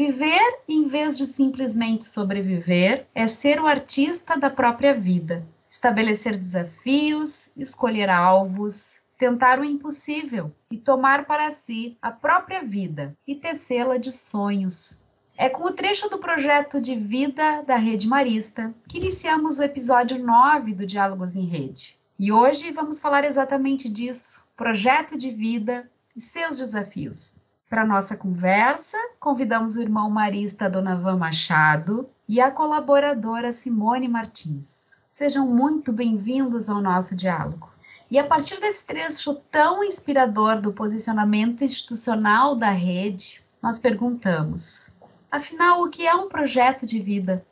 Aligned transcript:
Viver, 0.00 0.60
em 0.66 0.86
vez 0.86 1.18
de 1.18 1.26
simplesmente 1.26 2.06
sobreviver, 2.06 3.06
é 3.14 3.26
ser 3.26 3.60
o 3.60 3.66
artista 3.66 4.34
da 4.34 4.48
própria 4.48 4.94
vida, 4.94 5.46
estabelecer 5.68 6.38
desafios, 6.38 7.50
escolher 7.54 8.08
alvos, 8.08 8.96
tentar 9.18 9.60
o 9.60 9.64
impossível 9.64 10.50
e 10.70 10.78
tomar 10.78 11.26
para 11.26 11.50
si 11.50 11.98
a 12.00 12.10
própria 12.10 12.62
vida 12.62 13.14
e 13.26 13.34
tecê-la 13.34 13.98
de 13.98 14.10
sonhos. 14.10 15.02
É 15.36 15.50
com 15.50 15.64
o 15.64 15.72
trecho 15.72 16.08
do 16.08 16.16
projeto 16.16 16.80
de 16.80 16.96
vida 16.96 17.60
da 17.64 17.76
Rede 17.76 18.08
Marista 18.08 18.74
que 18.88 18.96
iniciamos 18.96 19.58
o 19.58 19.62
episódio 19.62 20.18
9 20.18 20.72
do 20.72 20.86
Diálogos 20.86 21.36
em 21.36 21.44
Rede. 21.44 21.98
E 22.18 22.32
hoje 22.32 22.72
vamos 22.72 23.00
falar 23.00 23.22
exatamente 23.22 23.86
disso: 23.86 24.48
projeto 24.56 25.18
de 25.18 25.30
vida 25.30 25.90
e 26.16 26.22
seus 26.22 26.56
desafios. 26.56 27.39
Para 27.70 27.86
nossa 27.86 28.16
conversa, 28.16 28.98
convidamos 29.20 29.76
o 29.76 29.80
irmão 29.80 30.10
marista 30.10 30.68
Donavan 30.68 31.16
Machado 31.16 32.10
e 32.28 32.40
a 32.40 32.50
colaboradora 32.50 33.52
Simone 33.52 34.08
Martins. 34.08 35.04
Sejam 35.08 35.46
muito 35.46 35.92
bem-vindos 35.92 36.68
ao 36.68 36.82
nosso 36.82 37.14
diálogo. 37.14 37.70
E 38.10 38.18
a 38.18 38.26
partir 38.26 38.58
desse 38.58 38.84
trecho 38.84 39.36
tão 39.52 39.84
inspirador 39.84 40.60
do 40.60 40.72
posicionamento 40.72 41.62
institucional 41.62 42.56
da 42.56 42.70
rede, 42.70 43.40
nós 43.62 43.78
perguntamos: 43.78 44.92
afinal, 45.30 45.84
o 45.84 45.88
que 45.88 46.04
é 46.04 46.12
um 46.12 46.28
projeto 46.28 46.84
de 46.84 46.98
vida? 46.98 47.46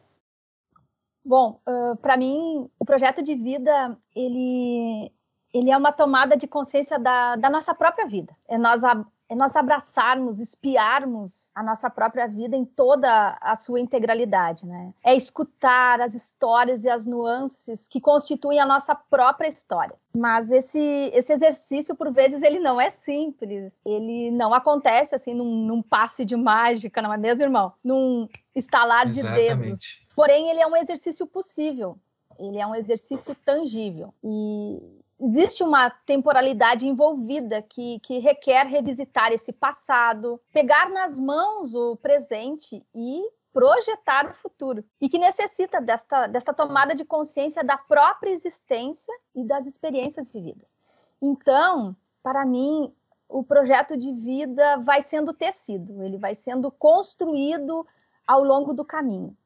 Bom, 1.24 1.60
uh, 1.64 1.96
para 1.98 2.16
mim, 2.16 2.68
o 2.76 2.84
projeto 2.84 3.22
de 3.22 3.36
vida 3.36 3.96
ele 4.16 5.12
ele 5.54 5.70
é 5.70 5.76
uma 5.76 5.92
tomada 5.92 6.36
de 6.36 6.48
consciência 6.48 6.98
da, 6.98 7.36
da 7.36 7.48
nossa 7.48 7.72
própria 7.72 8.06
vida. 8.08 8.36
É 8.48 8.58
nós 8.58 8.82
é 9.28 9.34
nós 9.34 9.54
abraçarmos, 9.56 10.40
espiarmos 10.40 11.50
a 11.54 11.62
nossa 11.62 11.90
própria 11.90 12.26
vida 12.26 12.56
em 12.56 12.64
toda 12.64 13.36
a 13.40 13.54
sua 13.54 13.78
integralidade, 13.78 14.64
né? 14.64 14.94
É 15.04 15.14
escutar 15.14 16.00
as 16.00 16.14
histórias 16.14 16.84
e 16.84 16.88
as 16.88 17.04
nuances 17.04 17.86
que 17.88 18.00
constituem 18.00 18.58
a 18.58 18.64
nossa 18.64 18.94
própria 18.94 19.48
história. 19.48 19.94
Mas 20.16 20.50
esse, 20.50 21.10
esse 21.12 21.32
exercício, 21.32 21.94
por 21.94 22.10
vezes, 22.10 22.42
ele 22.42 22.58
não 22.58 22.80
é 22.80 22.88
simples. 22.88 23.82
Ele 23.84 24.30
não 24.30 24.54
acontece 24.54 25.14
assim 25.14 25.34
num, 25.34 25.66
num 25.66 25.82
passe 25.82 26.24
de 26.24 26.34
mágica, 26.34 27.02
não 27.02 27.12
é 27.12 27.18
mesmo, 27.18 27.44
irmão? 27.44 27.72
Num 27.84 28.26
estalar 28.54 29.08
Exatamente. 29.08 29.42
de 29.42 29.56
dedos. 29.56 30.06
Porém, 30.16 30.48
ele 30.48 30.60
é 30.60 30.66
um 30.66 30.76
exercício 30.76 31.26
possível. 31.26 31.98
Ele 32.38 32.58
é 32.58 32.66
um 32.66 32.74
exercício 32.74 33.34
tangível. 33.44 34.14
E 34.24 34.98
existe 35.20 35.62
uma 35.62 35.90
temporalidade 35.90 36.86
envolvida 36.86 37.60
que, 37.62 37.98
que 38.00 38.18
requer 38.18 38.66
revisitar 38.66 39.32
esse 39.32 39.52
passado, 39.52 40.40
pegar 40.52 40.90
nas 40.90 41.18
mãos 41.18 41.74
o 41.74 41.96
presente 41.96 42.84
e 42.94 43.22
projetar 43.52 44.30
o 44.30 44.34
futuro 44.34 44.84
e 45.00 45.08
que 45.08 45.18
necessita 45.18 45.80
desta, 45.80 46.26
desta 46.26 46.54
tomada 46.54 46.94
de 46.94 47.04
consciência 47.04 47.64
da 47.64 47.76
própria 47.76 48.30
existência 48.30 49.12
e 49.34 49.44
das 49.44 49.66
experiências 49.66 50.28
vividas. 50.28 50.76
Então, 51.20 51.96
para 52.22 52.44
mim, 52.44 52.94
o 53.28 53.42
projeto 53.42 53.96
de 53.96 54.12
vida 54.12 54.76
vai 54.78 55.02
sendo 55.02 55.32
tecido, 55.32 56.02
ele 56.02 56.18
vai 56.18 56.34
sendo 56.34 56.70
construído 56.70 57.86
ao 58.26 58.44
longo 58.44 58.72
do 58.72 58.84
caminho. 58.84 59.36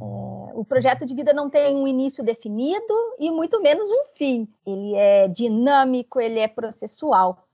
É, 0.00 0.33
o 0.54 0.64
projeto 0.64 1.04
de 1.04 1.14
vida 1.14 1.32
não 1.32 1.50
tem 1.50 1.76
um 1.76 1.86
início 1.86 2.22
definido 2.22 2.94
e 3.18 3.30
muito 3.30 3.60
menos 3.60 3.90
um 3.90 4.04
fim. 4.14 4.48
Ele 4.64 4.94
é 4.94 5.28
dinâmico, 5.28 6.20
ele 6.20 6.38
é 6.38 6.48
processual. 6.48 7.44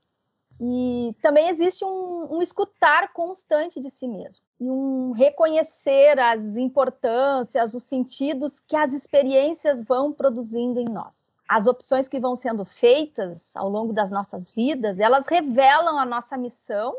E 0.59 1.15
também 1.21 1.49
existe 1.49 1.83
um, 1.83 2.35
um 2.35 2.41
escutar 2.41 3.11
constante 3.13 3.79
de 3.79 3.89
si 3.89 4.07
mesmo 4.07 4.43
e 4.59 4.69
um 4.69 5.11
reconhecer 5.11 6.19
as 6.19 6.55
importâncias, 6.55 7.73
os 7.73 7.83
sentidos 7.83 8.59
que 8.59 8.75
as 8.75 8.93
experiências 8.93 9.83
vão 9.83 10.13
produzindo 10.13 10.79
em 10.79 10.85
nós. 10.85 11.33
As 11.49 11.65
opções 11.65 12.07
que 12.07 12.19
vão 12.19 12.35
sendo 12.35 12.63
feitas 12.63 13.55
ao 13.55 13.67
longo 13.67 13.91
das 13.91 14.11
nossas 14.11 14.51
vidas, 14.51 14.99
elas 14.99 15.25
revelam 15.25 15.97
a 15.97 16.05
nossa 16.05 16.37
missão 16.37 16.95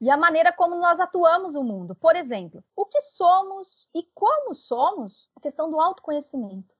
e 0.00 0.10
a 0.10 0.16
maneira 0.16 0.52
como 0.52 0.76
nós 0.76 1.00
atuamos 1.00 1.54
o 1.54 1.62
mundo. 1.62 1.94
Por 1.94 2.16
exemplo, 2.16 2.62
o 2.74 2.84
que 2.84 3.00
somos 3.00 3.88
e 3.94 4.02
como 4.14 4.54
somos, 4.54 5.28
a 5.36 5.40
questão 5.40 5.70
do 5.70 5.80
autoconhecimento. 5.80 6.74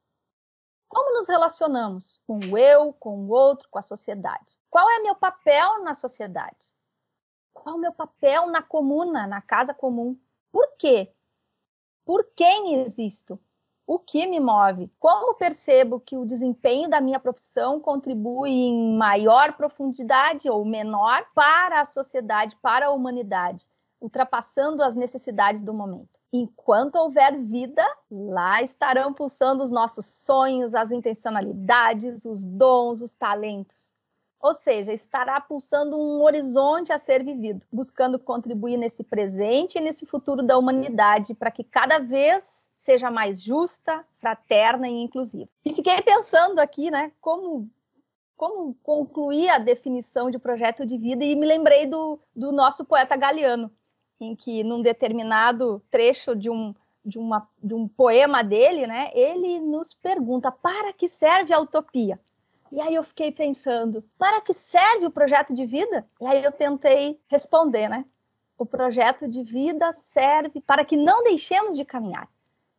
Como 0.88 1.14
nos 1.14 1.26
relacionamos 1.26 2.22
com 2.26 2.38
o 2.38 2.58
eu, 2.58 2.92
com 2.92 3.24
o 3.24 3.30
outro, 3.30 3.68
com 3.70 3.78
a 3.78 3.82
sociedade? 3.82 4.60
Qual 4.70 4.88
é 4.88 5.00
meu 5.00 5.14
papel 5.14 5.82
na 5.82 5.94
sociedade? 5.94 6.72
Qual 7.52 7.74
é 7.74 7.78
o 7.78 7.80
meu 7.80 7.92
papel 7.92 8.46
na 8.46 8.62
comuna, 8.62 9.26
na 9.26 9.40
casa 9.40 9.74
comum? 9.74 10.18
Por 10.52 10.76
quê? 10.76 11.12
Por 12.04 12.24
quem 12.36 12.80
existo? 12.80 13.40
O 13.86 14.00
que 14.00 14.26
me 14.26 14.40
move, 14.40 14.90
como 14.98 15.34
percebo 15.34 16.00
que 16.00 16.16
o 16.16 16.26
desempenho 16.26 16.90
da 16.90 17.00
minha 17.00 17.20
profissão 17.20 17.78
contribui 17.78 18.50
em 18.50 18.96
maior 18.96 19.52
profundidade 19.52 20.50
ou 20.50 20.64
menor 20.64 21.24
para 21.34 21.80
a 21.80 21.84
sociedade, 21.84 22.56
para 22.60 22.86
a 22.86 22.90
humanidade, 22.90 23.64
ultrapassando 24.00 24.82
as 24.82 24.96
necessidades 24.96 25.62
do 25.62 25.72
momento. 25.72 26.16
Enquanto 26.32 26.96
houver 26.96 27.40
vida, 27.40 27.86
lá 28.10 28.60
estarão 28.60 29.14
pulsando 29.14 29.62
os 29.62 29.70
nossos 29.70 30.04
sonhos, 30.06 30.74
as 30.74 30.90
intencionalidades, 30.90 32.24
os 32.24 32.44
dons, 32.44 33.00
os 33.00 33.14
talentos. 33.14 33.94
Ou 34.40 34.52
seja, 34.52 34.92
estará 34.92 35.40
pulsando 35.40 35.96
um 35.96 36.22
horizonte 36.22 36.92
a 36.92 36.98
ser 36.98 37.24
vivido, 37.24 37.64
buscando 37.72 38.18
contribuir 38.18 38.76
nesse 38.76 39.02
presente 39.02 39.78
e 39.78 39.80
nesse 39.80 40.04
futuro 40.04 40.42
da 40.42 40.58
humanidade 40.58 41.34
para 41.34 41.50
que 41.50 41.64
cada 41.64 41.98
vez 41.98 42.72
seja 42.86 43.10
mais 43.10 43.42
justa, 43.42 44.04
fraterna 44.20 44.88
e 44.88 44.92
inclusiva. 44.92 45.50
E 45.64 45.74
fiquei 45.74 46.00
pensando 46.02 46.60
aqui, 46.60 46.90
né, 46.90 47.10
como 47.20 47.68
como 48.36 48.74
concluir 48.82 49.48
a 49.48 49.58
definição 49.58 50.30
de 50.30 50.38
projeto 50.38 50.84
de 50.84 50.98
vida 50.98 51.24
e 51.24 51.34
me 51.34 51.46
lembrei 51.46 51.86
do, 51.86 52.20
do 52.34 52.52
nosso 52.52 52.84
poeta 52.84 53.16
Galeano, 53.16 53.72
em 54.20 54.36
que 54.36 54.62
num 54.62 54.82
determinado 54.82 55.82
trecho 55.90 56.36
de 56.36 56.50
um 56.50 56.74
de, 57.02 57.18
uma, 57.18 57.48
de 57.62 57.72
um 57.72 57.86
poema 57.86 58.42
dele, 58.42 58.86
né, 58.86 59.10
ele 59.14 59.60
nos 59.60 59.94
pergunta 59.94 60.50
para 60.50 60.92
que 60.92 61.08
serve 61.08 61.54
a 61.54 61.60
utopia? 61.60 62.20
E 62.70 62.80
aí 62.80 62.94
eu 62.94 63.04
fiquei 63.04 63.30
pensando, 63.30 64.02
para 64.18 64.40
que 64.40 64.52
serve 64.52 65.06
o 65.06 65.10
projeto 65.10 65.54
de 65.54 65.64
vida? 65.64 66.06
E 66.20 66.26
aí 66.26 66.42
eu 66.42 66.50
tentei 66.50 67.20
responder, 67.28 67.88
né? 67.88 68.04
O 68.58 68.66
projeto 68.66 69.28
de 69.28 69.42
vida 69.44 69.92
serve 69.92 70.60
para 70.60 70.84
que 70.84 70.96
não 70.96 71.22
deixemos 71.22 71.76
de 71.76 71.84
caminhar. 71.84 72.28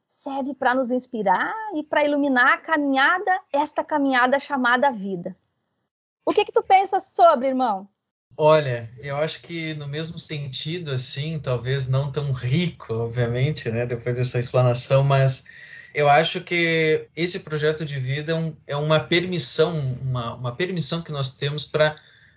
Serve 0.08 0.54
para 0.54 0.74
nos 0.74 0.90
inspirar 0.90 1.54
e 1.76 1.84
para 1.84 2.06
iluminar 2.06 2.54
a 2.54 2.58
caminhada, 2.58 3.42
esta 3.52 3.84
caminhada 3.84 4.40
chamada 4.40 4.92
vida. 4.92 5.36
O 6.26 6.34
que 6.34 6.46
que 6.46 6.52
tu 6.52 6.64
pensas 6.64 7.04
sobre, 7.08 7.50
irmão? 7.50 7.88
Olha, 8.36 8.90
eu 9.00 9.18
acho 9.18 9.42
que 9.42 9.74
no 9.74 9.88
mesmo 9.88 10.20
sentido, 10.20 10.92
assim, 10.92 11.40
talvez 11.40 11.90
não 11.90 12.12
tão 12.12 12.32
rico, 12.32 12.94
obviamente, 12.94 13.70
né, 13.70 13.86
depois 13.86 14.16
dessa 14.16 14.40
explanação, 14.40 15.04
mas 15.04 15.46
eu 15.94 16.08
acho 16.08 16.42
que 16.42 17.10
esse 17.16 17.40
projeto 17.40 17.84
de 17.84 18.00
vida 18.00 18.32
é, 18.32 18.36
um, 18.36 18.56
é 18.68 18.76
uma 18.76 19.00
permissão, 19.00 19.98
uma, 20.02 20.36
uma 20.36 20.56
permissão 20.56 21.02
que 21.02 21.12
nós 21.12 21.32
temos 21.32 21.66
para 21.66 21.96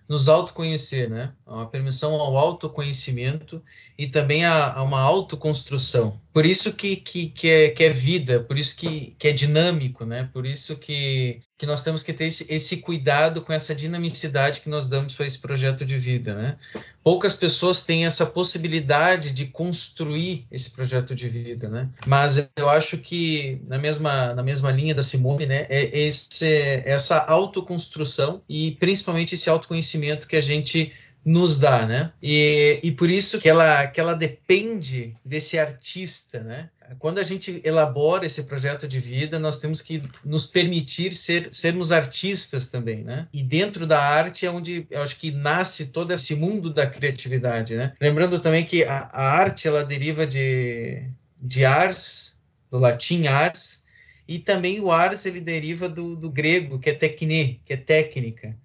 nos 0.09 0.29
autoconhecer, 0.29 1.09
né? 1.09 1.33
É 1.47 1.51
uma 1.51 1.67
permissão 1.67 2.15
ao 2.15 2.37
autoconhecimento 2.37 3.63
e 3.99 4.09
também 4.09 4.45
a, 4.45 4.73
a 4.73 4.83
uma 4.83 5.01
autoconstrução. 5.01 6.21
Por 6.33 6.47
isso 6.47 6.73
que, 6.73 6.97
que, 6.97 7.29
que, 7.29 7.49
é, 7.49 7.69
que 7.71 7.85
é 7.85 7.91
vida, 7.91 8.41
por 8.41 8.57
isso 8.57 8.77
que, 8.77 9.15
que 9.19 9.29
é 9.29 9.33
dinâmico, 9.33 10.05
né? 10.05 10.29
Por 10.33 10.47
isso 10.47 10.77
que, 10.77 11.43
que 11.59 11.67
nós 11.67 11.83
temos 11.83 12.05
que 12.05 12.13
ter 12.13 12.27
esse, 12.27 12.47
esse 12.49 12.77
cuidado 12.77 13.43
com 13.43 13.53
essa 13.53 13.75
dinamicidade 13.75 14.61
que 14.61 14.69
nós 14.69 14.87
damos 14.87 15.15
para 15.15 15.27
esse 15.27 15.39
projeto 15.39 15.85
de 15.85 15.99
vida, 15.99 16.35
né? 16.35 16.57
Poucas 17.03 17.35
pessoas 17.35 17.83
têm 17.83 18.07
essa 18.07 18.25
possibilidade 18.25 19.33
de 19.33 19.47
construir 19.47 20.47
esse 20.53 20.71
projeto 20.71 21.15
de 21.17 21.29
vida, 21.29 21.69
né? 21.69 21.89
Mas 22.07 22.49
eu 22.57 22.71
acho 22.71 22.99
que 22.99 23.61
na 23.67 23.79
mesma 23.79 24.33
na 24.33 24.43
mesma 24.43 24.71
linha 24.71 24.95
da 24.95 25.03
Simone, 25.03 25.47
né, 25.47 25.67
é 25.69 25.99
esse, 25.99 26.47
essa 26.85 27.19
autoconstrução 27.19 28.43
e 28.49 28.73
principalmente 28.79 29.35
esse 29.35 29.51
autoconhecimento 29.51 30.29
que 30.29 30.37
a 30.37 30.41
gente 30.41 30.93
nos 31.25 31.59
dá, 31.59 31.87
né? 31.87 32.13
E, 32.23 32.81
e 32.83 32.93
por 32.93 33.11
isso 33.11 33.39
que 33.39 33.49
ela, 33.49 33.87
que 33.87 34.01
ela 34.01 34.15
depende 34.15 35.15
desse 35.25 35.59
artista, 35.59 36.41
né? 36.41 36.71
Quando 36.99 37.19
a 37.19 37.23
gente 37.23 37.61
elabora 37.65 38.27
esse 38.27 38.43
projeto 38.45 38.89
de 38.89 38.99
vida, 38.99 39.39
nós 39.39 39.59
temos 39.59 39.81
que 39.81 40.03
nos 40.25 40.47
permitir 40.47 41.15
ser, 41.15 41.49
sermos 41.53 41.93
artistas 41.93 42.67
também, 42.67 43.05
né? 43.05 43.29
E 43.33 43.43
dentro 43.43 43.87
da 43.87 44.01
arte 44.01 44.45
é 44.45 44.51
onde 44.51 44.87
eu 44.91 45.03
acho 45.03 45.17
que 45.17 45.31
nasce 45.31 45.89
todo 45.89 46.13
esse 46.13 46.35
mundo 46.35 46.71
da 46.71 46.87
criatividade, 46.87 47.77
né? 47.77 47.93
Lembrando 48.01 48.39
também 48.41 48.65
que 48.65 48.83
a, 48.85 49.09
a 49.13 49.23
arte, 49.23 49.69
ela 49.69 49.85
deriva 49.85 50.27
de, 50.27 51.05
de 51.41 51.65
ars, 51.65 52.37
do 52.71 52.79
latim 52.79 53.27
ars, 53.27 53.81
e 54.27 54.39
também 54.39 54.81
o 54.81 54.91
ars, 54.91 55.27
ele 55.27 55.41
deriva 55.41 55.89
do, 55.89 56.17
do 56.17 56.31
grego, 56.31 56.79
que 56.79 56.91
é 56.91 56.95
techne, 56.95 57.61
que 57.65 57.73
é 57.73 57.77
técnica. 57.77 58.57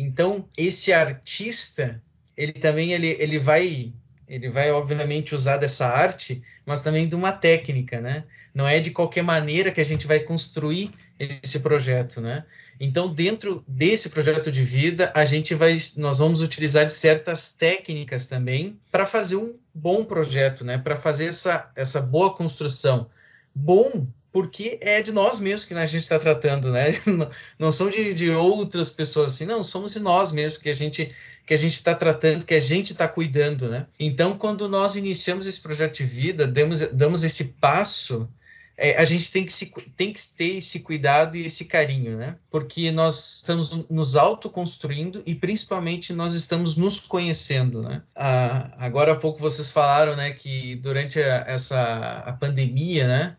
Então, 0.00 0.48
esse 0.56 0.92
artista, 0.92 2.02
ele 2.36 2.52
também 2.52 2.92
ele, 2.92 3.16
ele 3.18 3.38
vai 3.38 3.92
Ele 4.28 4.48
vai, 4.48 4.70
obviamente, 4.70 5.34
usar 5.34 5.56
dessa 5.58 5.86
arte, 5.86 6.40
mas 6.64 6.82
também 6.82 7.08
de 7.08 7.16
uma 7.16 7.32
técnica, 7.32 8.00
né? 8.00 8.24
Não 8.54 8.66
é 8.66 8.78
de 8.80 8.90
qualquer 8.92 9.24
maneira 9.24 9.72
que 9.72 9.80
a 9.80 9.84
gente 9.84 10.06
vai 10.06 10.20
construir 10.20 10.92
esse 11.18 11.58
projeto, 11.60 12.20
né? 12.20 12.44
Então, 12.78 13.12
dentro 13.12 13.64
desse 13.66 14.08
projeto 14.08 14.50
de 14.50 14.62
vida, 14.62 15.12
a 15.14 15.24
gente 15.24 15.54
vai, 15.54 15.76
nós 15.96 16.18
vamos 16.18 16.40
utilizar 16.42 16.86
de 16.86 16.92
certas 16.92 17.52
técnicas 17.52 18.26
também 18.26 18.78
para 18.90 19.04
fazer 19.04 19.36
um 19.36 19.58
bom 19.74 20.04
projeto, 20.04 20.64
né? 20.64 20.78
Para 20.78 20.96
fazer 20.96 21.26
essa, 21.26 21.70
essa 21.76 22.00
boa 22.00 22.34
construção. 22.34 23.10
Bom 23.54 24.06
porque 24.32 24.78
é 24.80 25.02
de 25.02 25.12
nós 25.12 25.40
mesmos 25.40 25.64
que 25.64 25.74
a 25.74 25.86
gente 25.86 26.02
está 26.02 26.18
tratando, 26.18 26.70
né? 26.70 26.94
Não 27.58 27.72
são 27.72 27.90
de, 27.90 28.14
de 28.14 28.30
outras 28.30 28.90
pessoas 28.90 29.34
assim, 29.34 29.44
não, 29.44 29.62
somos 29.64 29.92
de 29.92 30.00
nós 30.00 30.32
mesmos 30.32 30.58
que 30.58 30.68
a 30.68 30.74
gente 30.74 31.12
que 31.46 31.54
a 31.54 31.56
gente 31.56 31.74
está 31.74 31.96
tratando, 31.96 32.44
que 32.44 32.54
a 32.54 32.60
gente 32.60 32.92
está 32.92 33.08
cuidando, 33.08 33.68
né? 33.68 33.86
Então, 33.98 34.38
quando 34.38 34.68
nós 34.68 34.94
iniciamos 34.94 35.46
esse 35.46 35.60
projeto 35.60 35.96
de 35.96 36.04
vida, 36.04 36.46
damos, 36.46 36.80
damos 36.92 37.24
esse 37.24 37.54
passo, 37.60 38.28
é, 38.80 38.96
a 38.96 39.04
gente 39.04 39.30
tem 39.30 39.44
que, 39.44 39.52
se, 39.52 39.66
tem 39.94 40.10
que 40.12 40.20
ter 40.36 40.56
esse 40.56 40.80
cuidado 40.80 41.36
e 41.36 41.44
esse 41.44 41.66
carinho, 41.66 42.16
né? 42.16 42.36
Porque 42.50 42.90
nós 42.90 43.36
estamos 43.36 43.86
nos 43.90 44.16
autoconstruindo 44.16 45.22
e 45.26 45.34
principalmente 45.34 46.14
nós 46.14 46.32
estamos 46.32 46.76
nos 46.76 46.98
conhecendo, 46.98 47.82
né? 47.82 48.02
Ah, 48.16 48.70
agora 48.78 49.12
há 49.12 49.16
pouco 49.16 49.38
vocês 49.38 49.70
falaram, 49.70 50.16
né, 50.16 50.30
que 50.30 50.76
durante 50.76 51.20
a, 51.20 51.44
essa 51.46 52.22
a 52.24 52.32
pandemia, 52.32 53.06
né, 53.06 53.36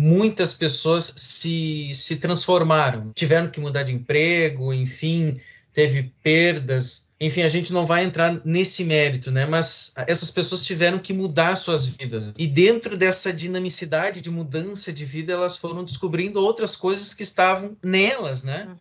muitas 0.00 0.54
pessoas 0.54 1.12
se, 1.16 1.90
se 1.92 2.16
transformaram, 2.16 3.10
tiveram 3.12 3.50
que 3.50 3.58
mudar 3.58 3.82
de 3.82 3.92
emprego, 3.92 4.72
enfim, 4.72 5.40
teve 5.72 6.14
perdas. 6.22 7.08
Enfim, 7.20 7.42
a 7.42 7.48
gente 7.48 7.72
não 7.72 7.84
vai 7.84 8.04
entrar 8.04 8.40
nesse 8.44 8.84
mérito, 8.84 9.32
né? 9.32 9.44
Mas 9.44 9.92
essas 10.06 10.30
pessoas 10.30 10.64
tiveram 10.64 11.00
que 11.00 11.12
mudar 11.12 11.56
suas 11.56 11.84
vidas. 11.84 12.32
E 12.38 12.46
dentro 12.46 12.96
dessa 12.96 13.32
dinamicidade 13.32 14.20
de 14.20 14.30
mudança 14.30 14.92
de 14.92 15.04
vida, 15.04 15.32
elas 15.32 15.56
foram 15.56 15.82
descobrindo 15.82 16.40
outras 16.40 16.76
coisas 16.76 17.12
que 17.12 17.24
estavam 17.24 17.76
nelas, 17.82 18.44
né? 18.44 18.68
Hum. 18.70 18.76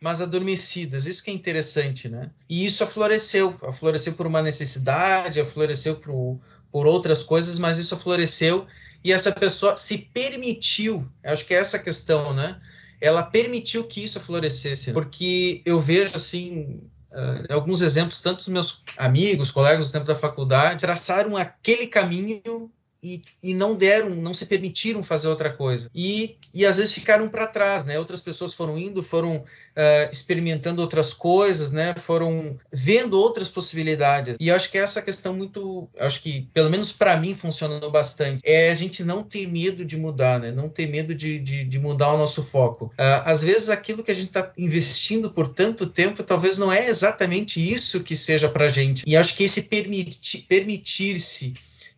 Mas 0.00 0.22
adormecidas. 0.22 1.04
Isso 1.04 1.22
que 1.22 1.30
é 1.30 1.34
interessante, 1.34 2.08
né? 2.08 2.30
E 2.48 2.64
isso 2.64 2.82
afloresceu. 2.82 3.54
Afloresceu 3.62 4.14
por 4.14 4.26
uma 4.26 4.40
necessidade, 4.40 5.38
afloresceu 5.38 5.96
por, 5.96 6.40
por 6.72 6.86
outras 6.86 7.22
coisas, 7.22 7.58
mas 7.58 7.76
isso 7.76 7.94
afloresceu 7.94 8.66
e 9.04 9.12
essa 9.12 9.32
pessoa 9.32 9.76
se 9.76 9.98
permitiu. 9.98 11.06
Acho 11.24 11.44
que 11.44 11.54
é 11.54 11.58
essa 11.58 11.78
questão, 11.78 12.32
né? 12.32 12.60
Ela 13.00 13.22
permitiu 13.22 13.84
que 13.84 14.02
isso 14.04 14.20
florescesse. 14.20 14.92
Porque 14.92 15.62
eu 15.64 15.80
vejo, 15.80 16.14
assim, 16.14 16.80
Uh, 17.12 17.44
alguns 17.52 17.82
exemplos, 17.82 18.22
tanto 18.22 18.38
dos 18.38 18.48
meus 18.48 18.82
amigos, 18.96 19.50
colegas 19.50 19.88
do 19.88 19.92
tempo 19.92 20.06
da 20.06 20.14
faculdade, 20.14 20.80
traçaram 20.80 21.36
aquele 21.36 21.86
caminho 21.86 22.70
e, 23.02 23.22
e 23.42 23.52
não 23.52 23.74
deram, 23.74 24.10
não 24.10 24.32
se 24.32 24.46
permitiram 24.46 25.02
fazer 25.02 25.26
outra 25.26 25.50
coisa. 25.50 25.90
E, 25.94 26.36
e 26.54 26.64
às 26.64 26.76
vezes 26.76 26.92
ficaram 26.92 27.28
para 27.28 27.48
trás, 27.48 27.84
né? 27.84 27.98
Outras 27.98 28.20
pessoas 28.20 28.54
foram 28.54 28.78
indo, 28.78 29.02
foram 29.02 29.36
uh, 29.36 30.10
experimentando 30.12 30.80
outras 30.80 31.12
coisas, 31.12 31.72
né? 31.72 31.94
Foram 31.96 32.56
vendo 32.72 33.18
outras 33.18 33.48
possibilidades. 33.48 34.36
E 34.38 34.50
acho 34.50 34.70
que 34.70 34.78
essa 34.78 35.02
questão 35.02 35.34
muito, 35.34 35.88
acho 35.98 36.22
que 36.22 36.48
pelo 36.54 36.70
menos 36.70 36.92
para 36.92 37.16
mim 37.16 37.34
funcionou 37.34 37.90
bastante, 37.90 38.40
é 38.44 38.70
a 38.70 38.74
gente 38.74 39.02
não 39.02 39.24
ter 39.24 39.48
medo 39.48 39.84
de 39.84 39.96
mudar, 39.96 40.38
né? 40.38 40.52
Não 40.52 40.68
ter 40.68 40.86
medo 40.86 41.12
de, 41.12 41.40
de, 41.40 41.64
de 41.64 41.78
mudar 41.80 42.12
o 42.12 42.18
nosso 42.18 42.42
foco. 42.42 42.86
Uh, 42.86 43.22
às 43.24 43.42
vezes 43.42 43.68
aquilo 43.68 44.04
que 44.04 44.12
a 44.12 44.14
gente 44.14 44.28
está 44.28 44.52
investindo 44.56 45.30
por 45.30 45.48
tanto 45.48 45.86
tempo, 45.86 46.22
talvez 46.22 46.56
não 46.56 46.72
é 46.72 46.88
exatamente 46.88 47.60
isso 47.60 48.04
que 48.04 48.14
seja 48.14 48.48
para 48.48 48.68
gente. 48.68 49.02
E 49.04 49.16
acho 49.16 49.36
que 49.36 49.42
esse 49.42 49.62
permitir, 49.62 50.42
permitir-se 50.48 51.54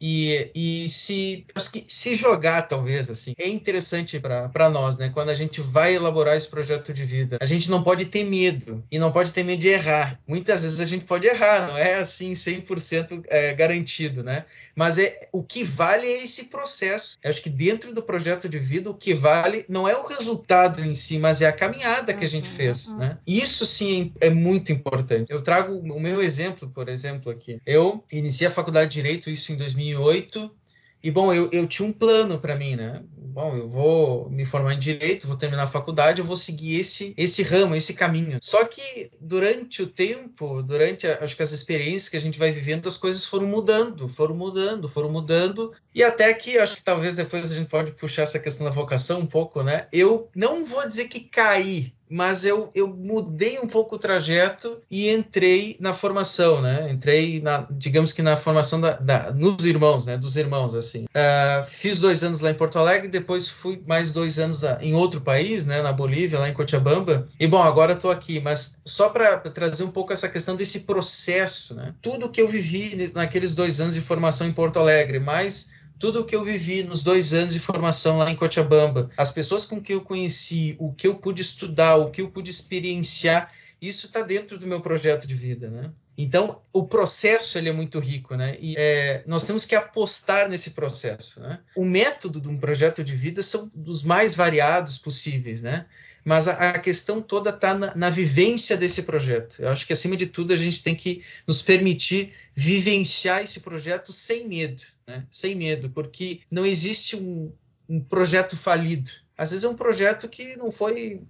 e, 0.06 0.50
e 0.54 0.88
se, 0.90 1.46
se 1.88 2.14
jogar, 2.14 2.68
talvez, 2.68 3.08
assim, 3.08 3.32
é 3.38 3.48
interessante 3.48 4.20
para 4.20 4.68
nós, 4.68 4.98
né? 4.98 5.08
Quando 5.08 5.30
a 5.30 5.34
gente 5.34 5.62
vai 5.62 5.94
elaborar 5.94 6.36
esse 6.36 6.46
projeto 6.46 6.92
de 6.92 7.06
vida, 7.06 7.38
a 7.40 7.46
gente 7.46 7.70
não 7.70 7.82
pode 7.82 8.04
ter 8.04 8.22
medo 8.22 8.84
e 8.90 8.98
não 8.98 9.10
pode 9.10 9.32
ter 9.32 9.42
medo 9.42 9.60
de 9.60 9.68
errar. 9.68 10.20
Muitas 10.28 10.60
vezes 10.60 10.78
a 10.78 10.84
gente 10.84 11.06
pode 11.06 11.26
errar, 11.26 11.68
não 11.68 11.78
é 11.78 11.94
assim 11.94 12.32
100% 12.32 13.24
é, 13.28 13.54
garantido, 13.54 14.22
né? 14.22 14.44
Mas 14.76 14.98
é, 14.98 15.28
o 15.32 15.42
que 15.42 15.64
vale 15.64 16.06
é 16.06 16.24
esse 16.24 16.46
processo. 16.46 17.16
Eu 17.22 17.30
acho 17.30 17.40
que 17.40 17.48
dentro 17.48 17.94
do 17.94 18.02
projeto 18.02 18.48
de 18.48 18.58
vida, 18.58 18.90
o 18.90 18.94
que 18.94 19.14
vale 19.14 19.64
não 19.68 19.88
é 19.88 19.96
o 19.96 20.06
resultado 20.06 20.84
em 20.84 20.94
si, 20.94 21.18
mas 21.18 21.40
é 21.40 21.46
a 21.46 21.52
caminhada 21.52 22.12
que 22.12 22.24
a 22.24 22.28
gente 22.28 22.50
uhum, 22.50 22.56
fez, 22.56 22.88
uhum. 22.88 22.98
né? 22.98 23.18
Isso 23.26 23.64
sim 23.64 24.12
é 24.20 24.28
muito 24.28 24.72
importante. 24.72 25.32
Eu 25.32 25.42
trago 25.42 25.74
o 25.74 26.00
meu 26.00 26.20
exemplo, 26.20 26.68
por 26.68 26.88
exemplo, 26.88 27.30
aqui. 27.30 27.58
Eu 27.64 28.04
iniciei 28.12 28.48
a 28.48 28.50
faculdade 28.50 28.90
de 28.90 28.94
Direito, 28.94 29.30
isso 29.30 29.52
em 29.52 29.56
2008, 29.94 30.55
e 31.02 31.11
bom, 31.11 31.32
eu, 31.32 31.50
eu 31.52 31.67
tinha 31.67 31.87
um 31.87 31.93
plano 31.93 32.38
para 32.38 32.56
mim, 32.56 32.76
né? 32.76 33.02
Bom, 33.35 33.55
eu 33.56 33.69
vou 33.69 34.31
me 34.31 34.46
formar 34.46 34.75
em 34.75 34.79
direito, 34.79 35.26
vou 35.26 35.37
terminar 35.37 35.64
a 35.64 35.67
faculdade, 35.67 36.20
eu 36.20 36.25
vou 36.25 36.37
seguir 36.37 36.79
esse 36.79 37.12
esse 37.17 37.43
ramo, 37.43 37.75
esse 37.75 37.93
caminho. 37.93 38.38
Só 38.41 38.64
que 38.64 39.11
durante 39.20 39.82
o 39.82 39.87
tempo, 39.87 40.62
durante 40.62 41.06
a, 41.06 41.23
acho 41.23 41.37
que 41.37 41.43
as 41.43 41.50
experiências 41.50 42.08
que 42.08 42.17
a 42.17 42.20
gente 42.20 42.38
vai 42.38 42.52
vivendo, 42.52 42.88
as 42.88 42.96
coisas 42.96 43.25
foram 43.25 43.46
mudando, 43.46 44.08
foram 44.08 44.37
mudando, 44.37 44.88
foram 44.88 45.11
mudando, 45.11 45.73
e 45.94 46.02
até 46.02 46.32
que 46.32 46.56
acho 46.58 46.76
que 46.76 46.85
talvez 46.85 47.17
depois 47.17 47.50
a 47.50 47.55
gente 47.55 47.69
pode 47.69 47.93
puxar 47.93 48.23
essa 48.23 48.38
questão 48.38 48.64
da 48.64 48.70
vocação 48.70 49.20
um 49.20 49.26
pouco, 49.26 49.62
né? 49.62 49.88
Eu 49.93 50.31
não 50.35 50.64
vou 50.64 50.88
dizer 50.88 51.08
que 51.08 51.20
caí 51.20 51.93
mas 52.08 52.44
eu, 52.44 52.70
eu 52.74 52.88
mudei 52.88 53.58
um 53.58 53.66
pouco 53.66 53.96
o 53.96 53.98
trajeto 53.98 54.78
e 54.90 55.10
entrei 55.10 55.76
na 55.80 55.92
formação, 55.92 56.60
né? 56.60 56.90
Entrei, 56.90 57.40
na, 57.40 57.66
digamos 57.70 58.12
que 58.12 58.22
na 58.22 58.36
formação 58.36 58.80
da, 58.80 58.92
da 58.96 59.32
nos 59.32 59.64
irmãos, 59.64 60.06
né? 60.06 60.16
Dos 60.16 60.36
irmãos, 60.36 60.74
assim. 60.74 61.04
Uh, 61.04 61.66
fiz 61.66 61.98
dois 61.98 62.22
anos 62.22 62.40
lá 62.40 62.50
em 62.50 62.54
Porto 62.54 62.78
Alegre, 62.78 63.08
depois 63.08 63.48
fui 63.48 63.82
mais 63.86 64.12
dois 64.12 64.38
anos 64.38 64.60
da, 64.60 64.78
em 64.80 64.94
outro 64.94 65.20
país, 65.20 65.64
né? 65.64 65.82
Na 65.82 65.92
Bolívia, 65.92 66.38
lá 66.38 66.48
em 66.48 66.54
Cochabamba. 66.54 67.28
E, 67.38 67.46
bom, 67.46 67.62
agora 67.62 67.94
estou 67.94 68.10
aqui, 68.10 68.40
mas 68.40 68.78
só 68.84 69.08
para 69.08 69.38
trazer 69.38 69.84
um 69.84 69.90
pouco 69.90 70.12
essa 70.12 70.28
questão 70.28 70.56
desse 70.56 70.80
processo, 70.80 71.74
né? 71.74 71.94
Tudo 72.02 72.28
que 72.28 72.40
eu 72.40 72.48
vivi 72.48 73.10
naqueles 73.14 73.54
dois 73.54 73.80
anos 73.80 73.94
de 73.94 74.00
formação 74.00 74.46
em 74.46 74.52
Porto 74.52 74.78
Alegre, 74.78 75.18
mais 75.18 75.74
tudo 76.04 76.20
o 76.20 76.24
que 76.26 76.36
eu 76.36 76.44
vivi 76.44 76.82
nos 76.82 77.02
dois 77.02 77.32
anos 77.32 77.54
de 77.54 77.58
formação 77.58 78.18
lá 78.18 78.30
em 78.30 78.36
Cochabamba, 78.36 79.10
as 79.16 79.32
pessoas 79.32 79.64
com 79.64 79.80
que 79.80 79.94
eu 79.94 80.02
conheci, 80.02 80.76
o 80.78 80.92
que 80.92 81.06
eu 81.06 81.14
pude 81.14 81.40
estudar, 81.40 81.96
o 81.96 82.10
que 82.10 82.20
eu 82.20 82.30
pude 82.30 82.50
experienciar, 82.50 83.50
isso 83.80 84.04
está 84.04 84.20
dentro 84.20 84.58
do 84.58 84.66
meu 84.66 84.82
projeto 84.82 85.26
de 85.26 85.34
vida, 85.34 85.70
né? 85.70 85.90
Então, 86.18 86.61
o 86.75 86.87
processo 86.87 87.56
ele 87.56 87.70
é 87.70 87.73
muito 87.73 87.99
rico, 88.00 88.37
né? 88.37 88.54
E 88.61 88.75
é, 88.76 89.25
nós 89.26 89.46
temos 89.46 89.64
que 89.64 89.75
apostar 89.75 90.46
nesse 90.46 90.73
processo, 90.73 91.40
né? 91.40 91.58
O 91.75 91.87
método 91.87 92.38
de 92.38 92.50
um 92.50 92.58
projeto 92.58 93.02
de 93.02 93.16
vida 93.16 93.42
são 93.42 93.70
dos 93.75 94.02
mais 94.02 94.34
variados 94.34 94.99
possíveis, 94.99 95.62
né? 95.62 95.87
Mas 96.25 96.49
a, 96.49 96.71
a 96.71 96.78
questão 96.78 97.21
toda 97.21 97.50
está 97.50 97.75
na, 97.75 97.95
na, 97.95 98.11
vivência 98.11 98.76
desse 98.76 99.02
projeto. 99.02 99.57
Eu 99.59 99.69
acho 99.69 99.87
que, 99.87 99.93
acima 99.93 100.16
de 100.16 100.26
tudo, 100.26 100.52
a 100.54 100.57
gente 100.57 100.83
tem 100.83 100.95
que 100.95 101.23
nos 101.47 101.61
permitir 101.61 102.33
vivenciar 102.54 103.43
esse 103.43 103.61
projeto 103.61 104.11
sem 104.11 104.49
medo, 104.49 104.83
né? 105.07 105.26
Sem 105.31 105.54
medo, 105.54 105.90
porque 105.90 106.40
não 106.50 106.64
existe 106.64 107.14
um, 107.14 107.52
um 107.88 108.00
projeto 108.00 108.57
falido. 108.57 109.11
Às 109.37 109.50
vezes 109.50 109.64
é 109.64 109.69
um 109.69 109.76
projeto 109.76 110.28
que 110.28 110.57
não 110.57 110.71
foi. 110.71 111.21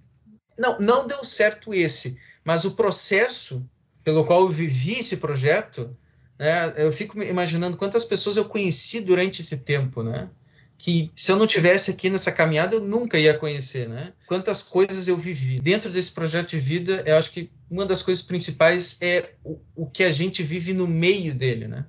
Não, 0.57 0.79
não 0.79 1.07
deu 1.07 1.23
certo 1.25 1.73
esse, 1.73 2.17
mas 2.43 2.63
o 2.63 2.71
processo 2.71 3.67
pelo 4.05 4.23
qual 4.23 4.41
eu 4.41 4.49
vivi 4.49 4.99
esse 4.99 5.17
projeto, 5.17 5.97
né, 6.37 6.73
eu 6.77 6.91
fico 6.91 7.21
imaginando 7.23 7.75
quantas 7.75 8.05
pessoas 8.05 8.37
eu 8.37 8.45
conheci 8.45 9.01
durante 9.01 9.41
esse 9.41 9.57
tempo, 9.57 10.03
né? 10.03 10.29
Que 10.77 11.11
se 11.15 11.31
eu 11.31 11.37
não 11.37 11.47
tivesse 11.47 11.91
aqui 11.91 12.09
nessa 12.09 12.31
caminhada, 12.31 12.75
eu 12.75 12.81
nunca 12.81 13.17
ia 13.17 13.37
conhecer, 13.37 13.87
né? 13.87 14.13
Quantas 14.27 14.61
coisas 14.61 15.07
eu 15.07 15.15
vivi. 15.15 15.59
Dentro 15.59 15.89
desse 15.89 16.11
projeto 16.11 16.49
de 16.49 16.59
vida, 16.59 17.03
eu 17.05 17.17
acho 17.17 17.31
que 17.31 17.49
uma 17.69 17.85
das 17.85 18.01
coisas 18.01 18.23
principais 18.23 19.01
é 19.01 19.33
o, 19.43 19.59
o 19.75 19.89
que 19.89 20.03
a 20.03 20.11
gente 20.11 20.43
vive 20.43 20.73
no 20.73 20.87
meio 20.87 21.33
dele, 21.33 21.67
né? 21.67 21.85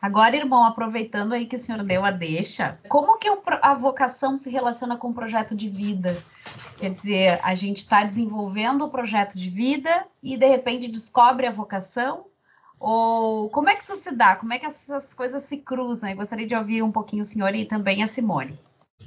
Agora, 0.00 0.36
irmão, 0.36 0.64
aproveitando 0.64 1.32
aí 1.32 1.44
que 1.44 1.56
o 1.56 1.58
senhor 1.58 1.82
deu 1.82 2.04
a 2.04 2.12
deixa, 2.12 2.78
como 2.88 3.18
que 3.18 3.28
a 3.60 3.74
vocação 3.74 4.36
se 4.36 4.48
relaciona 4.48 4.96
com 4.96 5.08
o 5.08 5.14
projeto 5.14 5.56
de 5.56 5.68
vida? 5.68 6.16
Quer 6.78 6.90
dizer, 6.90 7.40
a 7.42 7.52
gente 7.56 7.78
está 7.78 8.04
desenvolvendo 8.04 8.84
o 8.84 8.90
projeto 8.90 9.36
de 9.36 9.50
vida 9.50 10.06
e 10.22 10.36
de 10.36 10.46
repente 10.46 10.86
descobre 10.86 11.48
a 11.48 11.50
vocação? 11.50 12.26
Ou 12.80 13.50
como 13.50 13.68
é 13.68 13.74
que 13.74 13.82
isso 13.82 13.96
se 13.96 14.14
dá? 14.14 14.36
Como 14.36 14.52
é 14.52 14.58
que 14.58 14.66
essas 14.66 15.12
coisas 15.12 15.42
se 15.42 15.58
cruzam? 15.58 16.10
Eu 16.10 16.16
gostaria 16.16 16.46
de 16.46 16.54
ouvir 16.54 16.82
um 16.82 16.92
pouquinho 16.92 17.22
o 17.22 17.26
senhor 17.26 17.54
e 17.54 17.64
também 17.64 18.02
a 18.02 18.08
Simone. 18.08 18.58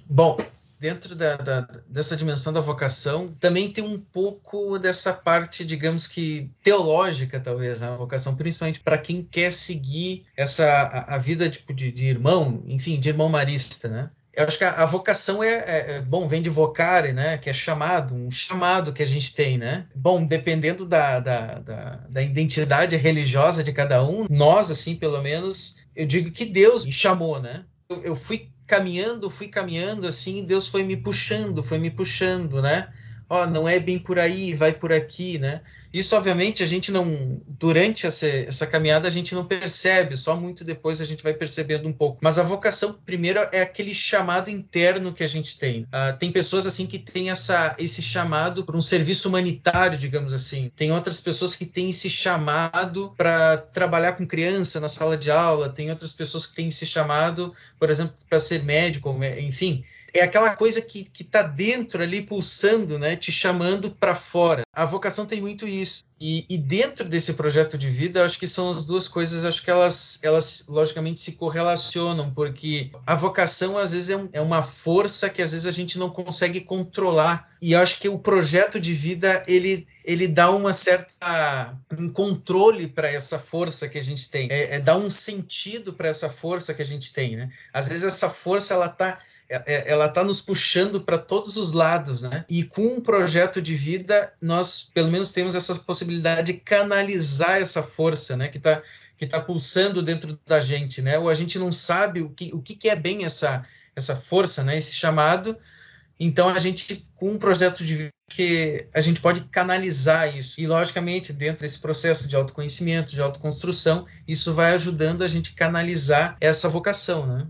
Bom, 0.10 0.38
dentro 0.82 1.16
da, 1.16 1.38
da, 1.38 1.62
dessa 1.88 2.18
dimensão 2.18 2.52
da 2.52 2.60
vocação, 2.60 3.32
também 3.40 3.72
tem 3.72 3.84
um 3.84 4.00
pouco 4.00 4.80
dessa 4.80 5.14
parte, 5.14 5.64
digamos 5.64 6.08
que 6.08 6.52
teológica, 6.64 7.40
talvez, 7.40 7.82
né? 7.82 7.88
a 7.88 7.96
vocação, 7.96 8.36
principalmente 8.36 8.80
para 8.80 8.98
quem 8.98 9.24
quer 9.24 9.54
seguir 9.54 10.26
essa 10.36 10.66
a, 10.66 11.16
a 11.16 11.18
vida 11.20 11.48
tipo, 11.48 11.72
de, 11.72 11.92
de, 11.92 12.08
irmão, 12.08 12.64
enfim, 12.66 13.00
de 13.00 13.10
irmão 13.10 13.30
marista, 13.30 13.88
né? 13.88 14.10
Eu 14.34 14.46
acho 14.46 14.58
que 14.58 14.64
a, 14.64 14.84
a 14.84 14.86
vocação 14.86 15.44
é, 15.44 15.54
é, 15.54 15.96
é, 15.96 16.02
bom, 16.02 16.28
vem 16.28 16.42
de 16.42 16.50
vocare, 16.50 17.12
né? 17.12 17.38
Que 17.38 17.50
é 17.50 17.54
chamado, 17.54 18.16
um 18.16 18.32
chamado 18.32 18.94
que 18.94 19.04
a 19.04 19.06
gente 19.06 19.34
tem, 19.34 19.58
né? 19.58 19.86
Bom, 19.94 20.26
dependendo 20.26 20.86
da, 20.86 21.20
da, 21.20 21.60
da, 21.60 21.90
da 22.10 22.22
identidade 22.22 22.96
religiosa 22.96 23.64
de 23.64 23.74
cada 23.74 24.04
um, 24.04 24.28
nós, 24.30 24.72
assim, 24.72 24.96
pelo 24.96 25.22
menos, 25.22 25.76
eu 25.96 26.06
digo 26.06 26.32
que 26.32 26.46
Deus 26.46 26.86
me 26.86 26.94
chamou, 26.94 27.42
né? 27.42 27.66
Eu, 27.90 28.02
eu 28.04 28.16
fui 28.16 28.50
caminhando, 28.66 29.30
fui 29.30 29.50
caminhando 29.50 30.08
assim, 30.08 30.40
e 30.40 30.46
Deus 30.46 30.66
foi 30.66 30.82
me 30.84 30.96
puxando, 30.96 31.62
foi 31.62 31.78
me 31.78 31.92
puxando, 31.92 32.62
né? 32.62 32.88
Ó, 33.32 33.44
oh, 33.44 33.48
não 33.48 33.66
é 33.66 33.80
bem 33.80 33.98
por 33.98 34.20
aí, 34.20 34.54
vai 34.54 34.74
por 34.74 34.92
aqui, 34.92 35.40
né? 35.40 35.62
Isso, 35.94 36.14
obviamente, 36.18 36.62
a 36.62 36.66
gente 36.66 36.92
não, 36.92 37.42
durante 37.48 38.06
essa, 38.06 38.28
essa 38.28 38.68
caminhada, 38.68 39.08
a 39.08 39.12
gente 39.12 39.34
não 39.34 39.46
percebe, 39.46 40.18
só 40.18 40.36
muito 40.36 40.66
depois 40.66 41.00
a 41.00 41.06
gente 41.06 41.24
vai 41.24 41.34
percebendo 41.34 41.88
um 41.88 41.94
pouco. 41.94 42.20
Mas 42.22 42.38
a 42.38 42.44
vocação, 42.44 43.00
primeiro, 43.06 43.40
é 43.54 43.62
aquele 43.62 43.94
chamado 43.94 44.50
interno 44.50 45.14
que 45.14 45.24
a 45.24 45.30
gente 45.30 45.58
tem. 45.58 45.84
Uh, 45.84 46.18
tem 46.20 46.30
pessoas, 46.30 46.68
assim, 46.68 46.86
que 46.86 47.00
têm 47.00 47.30
essa, 47.30 47.74
esse 47.80 48.02
chamado 48.02 48.66
para 48.66 48.76
um 48.76 48.82
serviço 48.82 49.30
humanitário, 49.30 49.98
digamos 49.98 50.34
assim. 50.34 50.70
Tem 50.76 50.92
outras 50.92 51.22
pessoas 51.22 51.56
que 51.56 51.66
têm 51.66 51.90
esse 51.90 52.10
chamado 52.10 53.14
para 53.16 53.56
trabalhar 53.56 54.12
com 54.12 54.28
criança 54.28 54.78
na 54.78 54.90
sala 54.90 55.16
de 55.16 55.32
aula, 55.32 55.70
tem 55.70 55.90
outras 55.90 56.12
pessoas 56.12 56.46
que 56.46 56.54
têm 56.54 56.68
esse 56.68 56.86
chamado, 56.86 57.56
por 57.80 57.90
exemplo, 57.90 58.14
para 58.30 58.42
ser 58.42 58.62
médico, 58.62 59.18
enfim 59.40 59.86
é 60.14 60.24
aquela 60.24 60.56
coisa 60.56 60.82
que, 60.82 61.04
que 61.04 61.24
tá 61.24 61.42
dentro 61.42 62.04
ali 62.04 62.22
pulsando, 62.22 63.00
né, 63.00 63.16
te 63.16 63.32
chamando 63.32 63.92
para 63.92 64.16
fora. 64.16 64.64
A 64.74 64.86
vocação 64.86 65.26
tem 65.26 65.42
muito 65.42 65.68
isso. 65.68 66.04
E, 66.24 66.46
e, 66.48 66.56
dentro 66.56 67.10
desse 67.10 67.34
projeto 67.34 67.76
de 67.76 67.90
vida, 67.90 68.24
acho 68.24 68.38
que 68.38 68.48
são 68.48 68.70
as 68.70 68.86
duas 68.86 69.08
coisas, 69.08 69.44
acho 69.44 69.64
que 69.64 69.72
elas, 69.72 70.20
elas 70.22 70.66
logicamente 70.70 71.20
se 71.20 71.32
correlacionam, 71.32 72.32
porque 72.32 72.92
a 73.08 73.16
vocação 73.16 73.76
às 73.76 73.92
vezes 73.92 74.12
é, 74.12 74.16
um, 74.16 74.30
é 74.32 74.40
uma 74.40 74.62
força 74.62 75.32
que 75.32 75.42
às 75.42 75.52
vezes 75.52 75.66
a 75.66 75.72
gente 75.72 75.98
não 75.98 76.12
consegue 76.12 76.62
controlar. 76.62 77.50
E 77.60 77.74
acho 77.74 78.00
que 78.00 78.08
o 78.08 78.20
projeto 78.20 78.80
de 78.80 78.94
vida 78.94 79.44
ele, 79.48 79.88
ele 80.06 80.28
dá 80.28 80.52
uma 80.52 80.74
certa 80.74 81.76
um 81.98 82.08
controle 82.08 82.88
para 82.88 83.12
essa 83.12 83.40
força 83.40 83.90
que 83.90 83.98
a 83.98 84.04
gente 84.04 84.30
tem, 84.30 84.48
é, 84.52 84.76
é 84.76 84.80
dá 84.80 84.96
um 84.96 85.10
sentido 85.10 85.92
para 85.92 86.08
essa 86.08 86.30
força 86.30 86.72
que 86.72 86.84
a 86.84 86.86
gente 86.86 87.12
tem, 87.12 87.36
né? 87.36 87.50
Às 87.74 87.90
vezes 87.90 88.04
essa 88.04 88.30
força 88.30 88.76
ela 88.76 88.90
tá 88.90 89.20
ela 89.66 90.06
está 90.06 90.24
nos 90.24 90.40
puxando 90.40 91.02
para 91.02 91.18
todos 91.18 91.58
os 91.58 91.74
lados, 91.74 92.22
né? 92.22 92.46
E 92.50 92.64
com 92.64 92.96
um 92.96 93.02
projeto 93.02 93.62
de 93.62 93.76
vida, 93.76 94.32
nós 94.42 94.90
pelo 94.94 95.12
menos 95.12 95.32
temos 95.32 95.56
essa 95.56 95.76
possibilidade 95.76 96.54
de 96.54 96.60
canalizar 96.60 97.62
essa 97.62 97.84
força, 97.84 98.38
né? 98.38 98.48
Que 98.48 98.58
está 98.58 98.82
que 99.18 99.28
tá 99.28 99.40
pulsando 99.40 100.02
dentro 100.02 100.40
da 100.48 100.60
gente, 100.60 101.00
né? 101.00 101.20
Ou 101.20 101.30
a 101.30 101.36
gente 101.36 101.60
não 101.60 101.72
sabe 101.72 102.22
o 102.22 102.32
que, 102.32 102.50
o 102.56 102.60
que 102.60 102.90
é 102.90 102.96
bem 102.96 103.24
essa, 103.24 103.64
essa 103.96 104.16
força, 104.16 104.64
né? 104.64 104.76
Esse 104.76 104.94
chamado. 104.94 105.56
Então 106.20 106.50
a 106.50 106.58
gente, 106.58 107.06
com 107.16 107.34
um 107.34 107.38
projeto 107.38 107.86
de 107.86 107.96
vida, 107.96 108.10
que 108.30 108.88
a 108.94 109.02
gente 109.02 109.22
pode 109.22 109.42
canalizar 109.46 110.36
isso. 110.36 110.60
E, 110.60 110.66
logicamente, 110.66 111.34
dentro 111.34 111.62
desse 111.62 111.80
processo 111.80 112.28
de 112.28 112.36
autoconhecimento, 112.36 113.14
de 113.14 113.22
autoconstrução, 113.22 114.08
isso 114.28 114.54
vai 114.54 114.74
ajudando 114.74 115.24
a 115.24 115.28
gente 115.28 115.54
canalizar 115.54 116.38
essa 116.40 116.68
vocação, 116.68 117.28
né? 117.28 117.48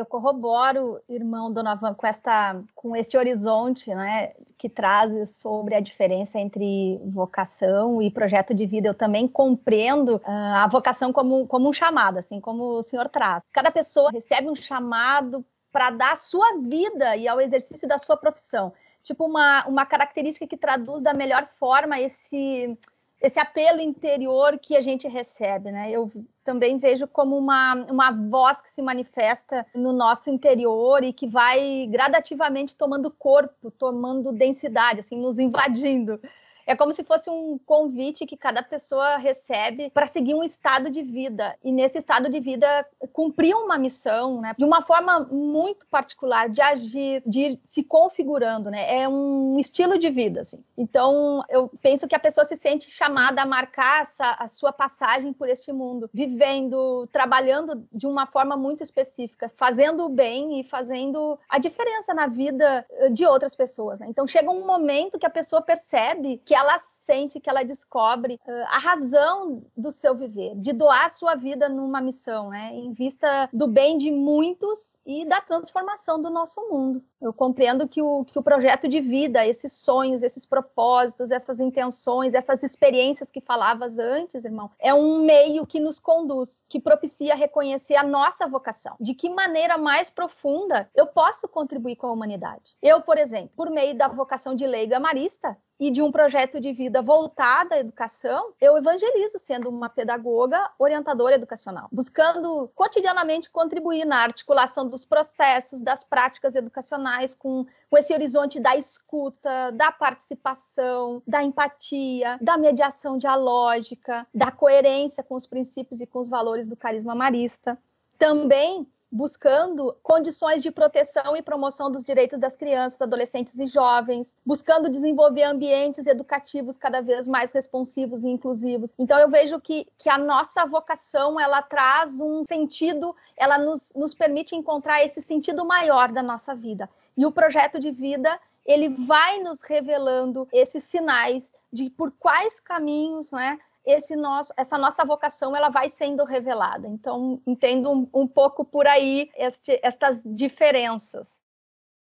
Eu 0.00 0.06
corroboro, 0.06 1.00
irmão 1.08 1.52
Donovan, 1.52 1.94
com 1.94 2.06
esta, 2.06 2.60
com 2.74 2.94
este 2.94 3.16
horizonte, 3.16 3.94
né, 3.94 4.32
que 4.56 4.68
traz 4.68 5.36
sobre 5.36 5.74
a 5.74 5.80
diferença 5.80 6.38
entre 6.38 7.00
vocação 7.06 8.00
e 8.00 8.10
projeto 8.10 8.54
de 8.54 8.66
vida. 8.66 8.88
Eu 8.88 8.94
também 8.94 9.26
compreendo 9.26 10.16
uh, 10.16 10.22
a 10.26 10.68
vocação 10.68 11.12
como, 11.12 11.46
como 11.46 11.68
um 11.68 11.72
chamado, 11.72 12.18
assim 12.18 12.40
como 12.40 12.78
o 12.78 12.82
senhor 12.82 13.08
traz. 13.08 13.44
Cada 13.52 13.70
pessoa 13.70 14.10
recebe 14.10 14.48
um 14.48 14.54
chamado 14.54 15.44
para 15.70 15.90
dar 15.90 16.12
a 16.12 16.16
sua 16.16 16.58
vida 16.62 17.16
e 17.16 17.28
ao 17.28 17.40
exercício 17.40 17.86
da 17.86 17.98
sua 17.98 18.16
profissão. 18.16 18.72
Tipo 19.02 19.24
uma, 19.26 19.66
uma 19.66 19.86
característica 19.86 20.46
que 20.46 20.56
traduz 20.56 21.02
da 21.02 21.14
melhor 21.14 21.46
forma 21.46 22.00
esse 22.00 22.76
esse 23.20 23.40
apelo 23.40 23.80
interior 23.80 24.58
que 24.58 24.76
a 24.76 24.80
gente 24.80 25.08
recebe, 25.08 25.72
né? 25.72 25.90
Eu 25.90 26.10
também 26.44 26.78
vejo 26.78 27.06
como 27.08 27.36
uma, 27.36 27.74
uma 27.90 28.10
voz 28.12 28.60
que 28.60 28.70
se 28.70 28.80
manifesta 28.80 29.66
no 29.74 29.92
nosso 29.92 30.30
interior 30.30 31.02
e 31.02 31.12
que 31.12 31.26
vai 31.26 31.86
gradativamente 31.90 32.76
tomando 32.76 33.10
corpo, 33.10 33.70
tomando 33.72 34.32
densidade, 34.32 35.00
assim, 35.00 35.20
nos 35.20 35.38
invadindo. 35.38 36.20
É 36.68 36.76
como 36.76 36.92
se 36.92 37.02
fosse 37.02 37.30
um 37.30 37.58
convite 37.64 38.26
que 38.26 38.36
cada 38.36 38.62
pessoa 38.62 39.16
recebe 39.16 39.88
para 39.88 40.06
seguir 40.06 40.34
um 40.34 40.44
estado 40.44 40.90
de 40.90 41.02
vida 41.02 41.56
e 41.64 41.72
nesse 41.72 41.96
estado 41.96 42.28
de 42.28 42.38
vida 42.38 42.86
cumprir 43.10 43.54
uma 43.54 43.78
missão, 43.78 44.42
né? 44.42 44.54
De 44.56 44.66
uma 44.66 44.82
forma 44.82 45.20
muito 45.30 45.86
particular 45.86 46.50
de 46.50 46.60
agir, 46.60 47.22
de 47.24 47.40
ir 47.40 47.60
se 47.64 47.82
configurando, 47.82 48.70
né? 48.70 49.00
É 49.00 49.08
um 49.08 49.58
estilo 49.58 49.98
de 49.98 50.10
vida, 50.10 50.42
assim. 50.42 50.62
Então, 50.76 51.42
eu 51.48 51.70
penso 51.80 52.06
que 52.06 52.14
a 52.14 52.18
pessoa 52.18 52.44
se 52.44 52.54
sente 52.54 52.90
chamada 52.90 53.40
a 53.40 53.46
marcar 53.46 54.02
essa, 54.02 54.36
a 54.38 54.46
sua 54.46 54.70
passagem 54.70 55.32
por 55.32 55.48
este 55.48 55.72
mundo, 55.72 56.10
vivendo, 56.12 57.08
trabalhando 57.10 57.82
de 57.90 58.06
uma 58.06 58.26
forma 58.26 58.58
muito 58.58 58.82
específica, 58.82 59.50
fazendo 59.56 60.04
o 60.04 60.10
bem 60.10 60.60
e 60.60 60.64
fazendo 60.64 61.38
a 61.48 61.58
diferença 61.58 62.12
na 62.12 62.26
vida 62.26 62.84
eh, 62.90 63.08
de 63.08 63.24
outras 63.24 63.56
pessoas, 63.56 64.00
né? 64.00 64.06
Então, 64.10 64.26
chega 64.26 64.50
um 64.50 64.66
momento 64.66 65.18
que 65.18 65.26
a 65.26 65.30
pessoa 65.30 65.62
percebe 65.62 66.42
que 66.44 66.57
ela 66.58 66.78
sente, 66.78 67.40
que 67.40 67.48
ela 67.48 67.64
descobre 67.64 68.40
uh, 68.46 68.52
a 68.66 68.78
razão 68.78 69.62
do 69.76 69.90
seu 69.90 70.14
viver, 70.14 70.54
de 70.56 70.72
doar 70.72 71.10
sua 71.10 71.34
vida 71.34 71.68
numa 71.68 72.00
missão, 72.00 72.50
né? 72.50 72.70
Em 72.74 72.92
vista 72.92 73.48
do 73.52 73.66
bem 73.66 73.96
de 73.96 74.10
muitos 74.10 74.98
e 75.06 75.24
da 75.24 75.40
transformação 75.40 76.20
do 76.20 76.30
nosso 76.30 76.60
mundo. 76.68 77.02
Eu 77.20 77.32
compreendo 77.32 77.88
que 77.88 78.00
o, 78.00 78.24
que 78.24 78.38
o 78.38 78.42
projeto 78.42 78.88
de 78.88 79.00
vida, 79.00 79.46
esses 79.46 79.72
sonhos, 79.72 80.22
esses 80.22 80.46
propósitos, 80.46 81.30
essas 81.30 81.58
intenções, 81.60 82.34
essas 82.34 82.62
experiências 82.62 83.30
que 83.30 83.40
falavas 83.40 83.98
antes, 83.98 84.44
irmão, 84.44 84.70
é 84.78 84.94
um 84.94 85.24
meio 85.24 85.66
que 85.66 85.80
nos 85.80 85.98
conduz, 85.98 86.64
que 86.68 86.80
propicia 86.80 87.34
reconhecer 87.34 87.96
a 87.96 88.04
nossa 88.04 88.46
vocação. 88.46 88.96
De 89.00 89.14
que 89.14 89.28
maneira 89.28 89.76
mais 89.76 90.10
profunda 90.10 90.88
eu 90.94 91.06
posso 91.06 91.48
contribuir 91.48 91.96
com 91.96 92.06
a 92.06 92.12
humanidade? 92.12 92.76
Eu, 92.80 93.00
por 93.00 93.18
exemplo, 93.18 93.50
por 93.56 93.70
meio 93.70 93.96
da 93.96 94.08
vocação 94.08 94.54
de 94.54 94.66
leiga 94.66 95.00
marista, 95.00 95.56
e 95.80 95.90
de 95.90 96.02
um 96.02 96.10
projeto 96.10 96.60
de 96.60 96.72
vida 96.72 97.00
voltado 97.00 97.74
à 97.74 97.78
educação, 97.78 98.52
eu 98.60 98.76
evangelizo 98.76 99.38
sendo 99.38 99.68
uma 99.68 99.88
pedagoga 99.88 100.68
orientadora 100.78 101.36
educacional, 101.36 101.88
buscando 101.92 102.68
cotidianamente 102.74 103.48
contribuir 103.50 104.04
na 104.04 104.22
articulação 104.22 104.88
dos 104.88 105.04
processos, 105.04 105.80
das 105.80 106.02
práticas 106.02 106.56
educacionais 106.56 107.07
com, 107.38 107.66
com 107.90 107.98
esse 107.98 108.12
horizonte 108.12 108.60
da 108.60 108.76
escuta, 108.76 109.70
da 109.72 109.90
participação, 109.92 111.22
da 111.26 111.42
empatia, 111.42 112.38
da 112.40 112.56
mediação 112.56 113.16
dialógica, 113.16 114.26
da 114.34 114.50
coerência 114.50 115.22
com 115.22 115.34
os 115.34 115.46
princípios 115.46 116.00
e 116.00 116.06
com 116.06 116.20
os 116.20 116.28
valores 116.28 116.68
do 116.68 116.76
carisma 116.76 117.14
marista. 117.14 117.78
Também 118.18 118.86
buscando 119.10 119.96
condições 120.02 120.62
de 120.62 120.70
proteção 120.70 121.36
e 121.36 121.42
promoção 121.42 121.90
dos 121.90 122.04
direitos 122.04 122.38
das 122.38 122.56
crianças, 122.56 123.00
adolescentes 123.00 123.58
e 123.58 123.66
jovens, 123.66 124.36
buscando 124.44 124.90
desenvolver 124.90 125.44
ambientes 125.44 126.06
educativos 126.06 126.76
cada 126.76 127.00
vez 127.00 127.26
mais 127.26 127.52
responsivos 127.52 128.22
e 128.22 128.28
inclusivos. 128.28 128.94
Então 128.98 129.18
eu 129.18 129.30
vejo 129.30 129.60
que, 129.60 129.86
que 129.98 130.08
a 130.08 130.18
nossa 130.18 130.66
vocação 130.66 131.40
ela 131.40 131.62
traz 131.62 132.20
um 132.20 132.44
sentido, 132.44 133.14
ela 133.36 133.58
nos, 133.58 133.92
nos 133.96 134.14
permite 134.14 134.54
encontrar 134.54 135.04
esse 135.04 135.22
sentido 135.22 135.64
maior 135.64 136.12
da 136.12 136.22
nossa 136.22 136.54
vida. 136.54 136.88
E 137.16 137.24
o 137.24 137.32
projeto 137.32 137.80
de 137.80 137.90
vida 137.90 138.38
ele 138.68 138.90
vai 138.90 139.40
nos 139.40 139.62
revelando 139.62 140.46
esses 140.52 140.84
sinais 140.84 141.54
de 141.72 141.88
por 141.88 142.12
quais 142.12 142.60
caminhos, 142.60 143.32
né, 143.32 143.58
esse 143.84 144.14
nosso, 144.16 144.52
essa 144.56 144.76
nossa 144.76 145.04
vocação 145.04 145.56
ela 145.56 145.68
vai 145.68 145.88
sendo 145.88 146.24
revelada. 146.24 146.86
Então, 146.86 147.40
entendo 147.46 147.90
um, 147.90 148.08
um 148.12 148.26
pouco 148.26 148.64
por 148.64 148.86
aí 148.86 149.30
este, 149.36 149.80
estas 149.82 150.22
diferenças. 150.24 151.42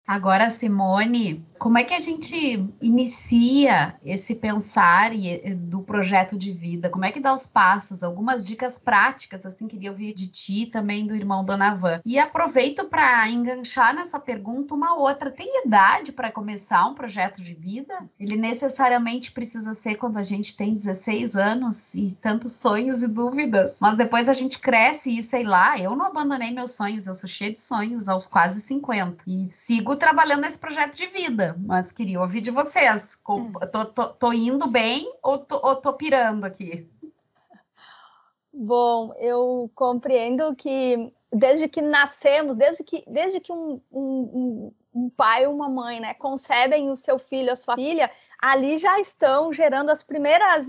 Agora, 0.07 0.51
Simone, 0.51 1.47
como 1.63 1.79
é 1.79 1.85
que 1.85 1.95
a 1.95 2.01
gente 2.01 2.69
inicia 2.81 3.95
esse 4.05 4.35
pensar 4.35 5.13
do 5.57 5.81
projeto 5.81 6.37
de 6.37 6.53
vida? 6.53 6.91
Como 6.91 7.05
é 7.05 7.13
que 7.13 7.21
dá 7.21 7.33
os 7.33 7.47
passos? 7.47 8.03
Algumas 8.03 8.45
dicas 8.45 8.81
práticas, 8.81 9.47
assim, 9.47 9.69
queria 9.69 9.93
ouvir 9.93 10.13
de 10.13 10.27
ti 10.27 10.67
também 10.67 11.07
do 11.07 11.15
irmão 11.15 11.45
Donavan. 11.45 12.01
E 12.05 12.19
aproveito 12.19 12.87
para 12.87 13.29
enganchar 13.29 13.95
nessa 13.95 14.19
pergunta 14.19 14.75
uma 14.75 14.97
outra. 14.99 15.31
Tem 15.31 15.65
idade 15.65 16.11
para 16.11 16.33
começar 16.33 16.85
um 16.85 16.95
projeto 16.95 17.41
de 17.41 17.55
vida? 17.55 17.97
Ele 18.19 18.37
necessariamente 18.37 19.31
precisa 19.31 19.73
ser 19.73 19.95
quando 19.95 20.17
a 20.17 20.25
gente 20.25 20.57
tem 20.57 20.75
16 20.75 21.37
anos 21.37 21.95
e 21.95 22.17
tantos 22.21 22.55
sonhos 22.55 23.05
e 23.05 23.07
dúvidas. 23.07 23.79
Mas 23.81 23.97
depois 23.97 24.29
a 24.29 24.33
gente 24.33 24.59
cresce 24.59 25.17
e 25.17 25.23
sei 25.23 25.45
lá, 25.45 25.79
eu 25.79 25.95
não 25.95 26.07
abandonei 26.07 26.51
meus 26.51 26.73
sonhos, 26.73 27.07
eu 27.07 27.15
sou 27.15 27.29
cheia 27.29 27.53
de 27.53 27.61
sonhos 27.61 28.09
aos 28.09 28.27
quase 28.27 28.61
50 28.61 29.23
e 29.29 29.49
sigo 29.49 29.92
sigo 29.93 29.97
trabalhando 29.97 30.43
nesse 30.43 30.59
projeto 30.59 30.97
de 30.97 31.07
vida, 31.07 31.57
mas 31.59 31.93
queria 31.93 32.21
ouvir 32.21 32.41
de 32.41 32.51
vocês. 32.51 33.19
É. 33.63 33.67
Tô, 33.67 33.85
tô, 33.87 34.09
tô 34.15 34.33
indo 34.33 34.67
bem 34.67 35.13
ou 35.23 35.39
tô, 35.39 35.61
ou 35.63 35.77
tô 35.77 35.93
pirando 35.93 36.45
aqui? 36.45 36.89
Bom, 38.53 39.15
eu 39.19 39.71
compreendo 39.75 40.55
que 40.55 41.13
desde 41.33 41.69
que 41.69 41.81
nascemos, 41.81 42.57
desde 42.57 42.85
que, 42.85 43.05
desde 43.07 43.41
que 43.41 43.53
um, 43.53 43.81
um, 43.91 44.73
um 44.95 45.11
pai 45.11 45.47
ou 45.47 45.55
uma 45.55 45.69
mãe 45.69 46.01
né, 46.01 46.15
concebem 46.15 46.91
o 46.91 46.97
seu 46.97 47.19
filho, 47.19 47.53
a 47.53 47.57
sua 47.57 47.75
filha, 47.75 48.11
ali 48.43 48.77
já 48.77 48.99
estão 48.99 49.53
gerando 49.53 49.91
as 49.91 50.03
primeiras 50.03 50.69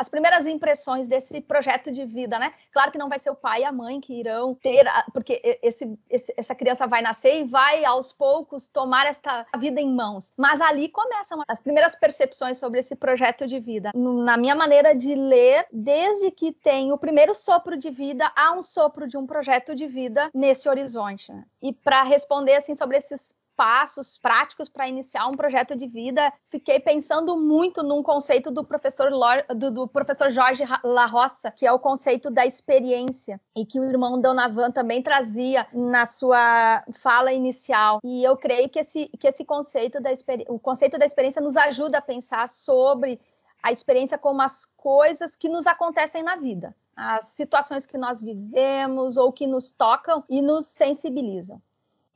as 0.00 0.08
primeiras 0.08 0.46
impressões 0.46 1.06
desse 1.06 1.42
projeto 1.42 1.92
de 1.92 2.06
vida, 2.06 2.38
né? 2.38 2.54
Claro 2.72 2.90
que 2.90 2.96
não 2.96 3.10
vai 3.10 3.18
ser 3.18 3.28
o 3.28 3.34
pai 3.34 3.60
e 3.60 3.64
a 3.64 3.70
mãe 3.70 4.00
que 4.00 4.14
irão 4.14 4.54
ter, 4.54 4.86
porque 5.12 5.58
esse, 5.62 5.94
esse, 6.08 6.32
essa 6.38 6.54
criança 6.54 6.86
vai 6.86 7.02
nascer 7.02 7.42
e 7.42 7.44
vai 7.44 7.84
aos 7.84 8.10
poucos 8.10 8.66
tomar 8.66 9.06
esta 9.06 9.44
vida 9.58 9.78
em 9.78 9.94
mãos. 9.94 10.32
Mas 10.38 10.58
ali 10.62 10.88
começam 10.88 11.42
as 11.46 11.60
primeiras 11.60 11.94
percepções 11.94 12.56
sobre 12.56 12.80
esse 12.80 12.96
projeto 12.96 13.46
de 13.46 13.60
vida. 13.60 13.90
Na 13.94 14.38
minha 14.38 14.54
maneira 14.54 14.94
de 14.94 15.14
ler, 15.14 15.66
desde 15.70 16.30
que 16.30 16.50
tem 16.50 16.92
o 16.92 16.98
primeiro 16.98 17.34
sopro 17.34 17.76
de 17.76 17.90
vida, 17.90 18.32
há 18.34 18.52
um 18.52 18.62
sopro 18.62 19.06
de 19.06 19.18
um 19.18 19.26
projeto 19.26 19.74
de 19.74 19.86
vida 19.86 20.30
nesse 20.32 20.66
horizonte. 20.66 21.30
Né? 21.30 21.44
E 21.60 21.74
para 21.74 22.02
responder 22.04 22.54
assim 22.54 22.74
sobre 22.74 22.96
esses 22.96 23.38
passos 23.60 24.16
práticos 24.16 24.70
para 24.70 24.88
iniciar 24.88 25.26
um 25.26 25.36
projeto 25.36 25.76
de 25.76 25.86
vida, 25.86 26.32
fiquei 26.48 26.80
pensando 26.80 27.36
muito 27.36 27.82
num 27.82 28.02
conceito 28.02 28.50
do 28.50 28.64
professor, 28.64 29.10
do, 29.54 29.70
do, 29.70 29.86
professor 29.86 30.30
Jorge 30.30 30.64
La 30.82 31.04
Roça, 31.04 31.50
que 31.50 31.66
é 31.66 31.70
o 31.70 31.78
conceito 31.78 32.30
da 32.30 32.46
experiência, 32.46 33.38
e 33.54 33.66
que 33.66 33.78
o 33.78 33.84
irmão 33.84 34.18
Donavan 34.18 34.70
também 34.70 35.02
trazia 35.02 35.66
na 35.74 36.06
sua 36.06 36.82
fala 37.02 37.34
inicial. 37.34 38.00
E 38.02 38.24
eu 38.24 38.34
creio 38.34 38.66
que 38.70 38.78
esse, 38.78 39.08
que 39.08 39.28
esse 39.28 39.44
conceito 39.44 40.00
da 40.00 40.08
o 40.48 40.58
conceito 40.58 40.98
da 40.98 41.04
experiência 41.04 41.42
nos 41.42 41.54
ajuda 41.54 41.98
a 41.98 42.02
pensar 42.02 42.48
sobre 42.48 43.20
a 43.62 43.70
experiência 43.70 44.16
como 44.16 44.40
as 44.40 44.64
coisas 44.64 45.36
que 45.36 45.50
nos 45.50 45.66
acontecem 45.66 46.22
na 46.22 46.34
vida, 46.34 46.74
as 46.96 47.24
situações 47.24 47.84
que 47.84 47.98
nós 47.98 48.22
vivemos 48.22 49.18
ou 49.18 49.30
que 49.30 49.46
nos 49.46 49.70
tocam 49.70 50.24
e 50.30 50.40
nos 50.40 50.64
sensibilizam. 50.64 51.60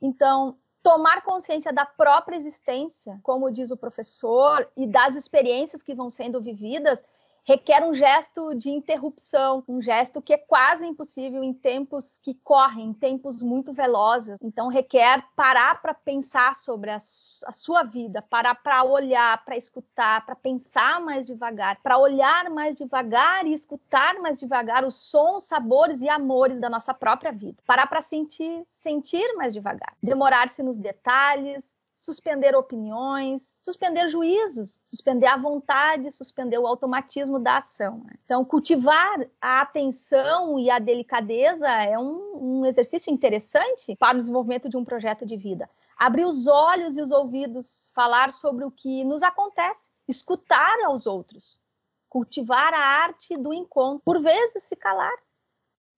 Então, 0.01 0.57
tomar 0.85 1.23
consciência 1.23 1.73
da 1.73 1.83
própria 1.83 2.35
existência, 2.35 3.19
como 3.23 3.51
diz 3.51 3.71
o 3.71 3.75
professor, 3.75 4.69
e 4.77 4.85
das 4.85 5.15
experiências 5.15 5.81
que 5.81 5.95
vão 5.95 6.11
sendo 6.11 6.39
vividas, 6.39 7.03
requer 7.45 7.83
um 7.83 7.93
gesto 7.93 8.55
de 8.55 8.71
interrupção, 8.71 9.63
um 9.67 9.79
gesto 9.79 10.21
que 10.21 10.33
é 10.33 10.37
quase 10.37 10.85
impossível 10.85 11.43
em 11.43 11.53
tempos 11.53 12.17
que 12.17 12.33
correm, 12.33 12.87
em 12.87 12.93
tempos 12.93 13.41
muito 13.41 13.71
velozes. 13.71 14.37
Então, 14.41 14.67
requer 14.67 15.23
parar 15.35 15.79
para 15.81 15.93
pensar 15.93 16.55
sobre 16.55 16.89
a, 16.89 16.95
a, 16.95 17.51
sua 17.51 17.83
vida, 17.83 18.21
parar 18.23 18.55
para 18.55 18.83
olhar, 18.83 19.45
para 19.45 19.55
escutar, 19.55 20.25
para 20.25 20.35
pensar 20.35 20.99
mais 20.99 21.27
devagar, 21.27 21.79
para 21.83 21.99
olhar 21.99 22.49
mais 22.49 22.75
devagar 22.75 23.45
e 23.45 23.53
escutar 23.53 24.15
mais 24.15 24.39
devagar 24.39 24.83
os 24.83 24.95
sons, 24.95 25.45
sabores 25.45 26.01
e 26.01 26.09
amores 26.09 26.59
da 26.59 26.69
nossa 26.69 26.93
própria 26.93 27.31
vida. 27.31 27.57
Parar 27.65 27.85
para 27.85 28.01
sentir, 28.01 28.63
sentir 28.65 29.35
mais 29.35 29.53
devagar. 29.53 29.95
Demorar-se 30.01 30.63
nos 30.63 30.79
detalhes, 30.79 31.77
suspender 32.05 32.55
opiniões, 32.55 33.57
suspender 33.61 34.09
juízos, 34.09 34.79
suspender 34.85 35.25
a 35.25 35.35
vontade, 35.35 36.11
suspender 36.11 36.59
o 36.59 36.67
automatismo 36.67 37.39
da 37.39 37.57
ação. 37.57 38.03
Né? 38.05 38.13
Então, 38.23 38.45
cultivar 38.45 39.25
a 39.41 39.61
atenção 39.61 40.59
e 40.59 40.69
a 40.69 40.77
delicadeza 40.77 41.67
é 41.67 41.97
um, 41.97 42.59
um 42.59 42.65
exercício 42.65 43.11
interessante 43.11 43.95
para 43.95 44.15
o 44.15 44.19
desenvolvimento 44.19 44.69
de 44.69 44.77
um 44.77 44.85
projeto 44.85 45.25
de 45.25 45.35
vida. 45.35 45.67
Abrir 45.97 46.25
os 46.25 46.45
olhos 46.45 46.97
e 46.97 47.01
os 47.01 47.11
ouvidos, 47.11 47.89
falar 47.95 48.31
sobre 48.31 48.63
o 48.63 48.71
que 48.71 49.03
nos 49.03 49.23
acontece, 49.23 49.91
escutar 50.07 50.77
aos 50.85 51.07
outros, 51.07 51.59
cultivar 52.07 52.73
a 52.73 52.79
arte 52.79 53.35
do 53.35 53.53
encontro, 53.53 54.01
por 54.05 54.21
vezes 54.21 54.63
se 54.63 54.75
calar, 54.75 55.15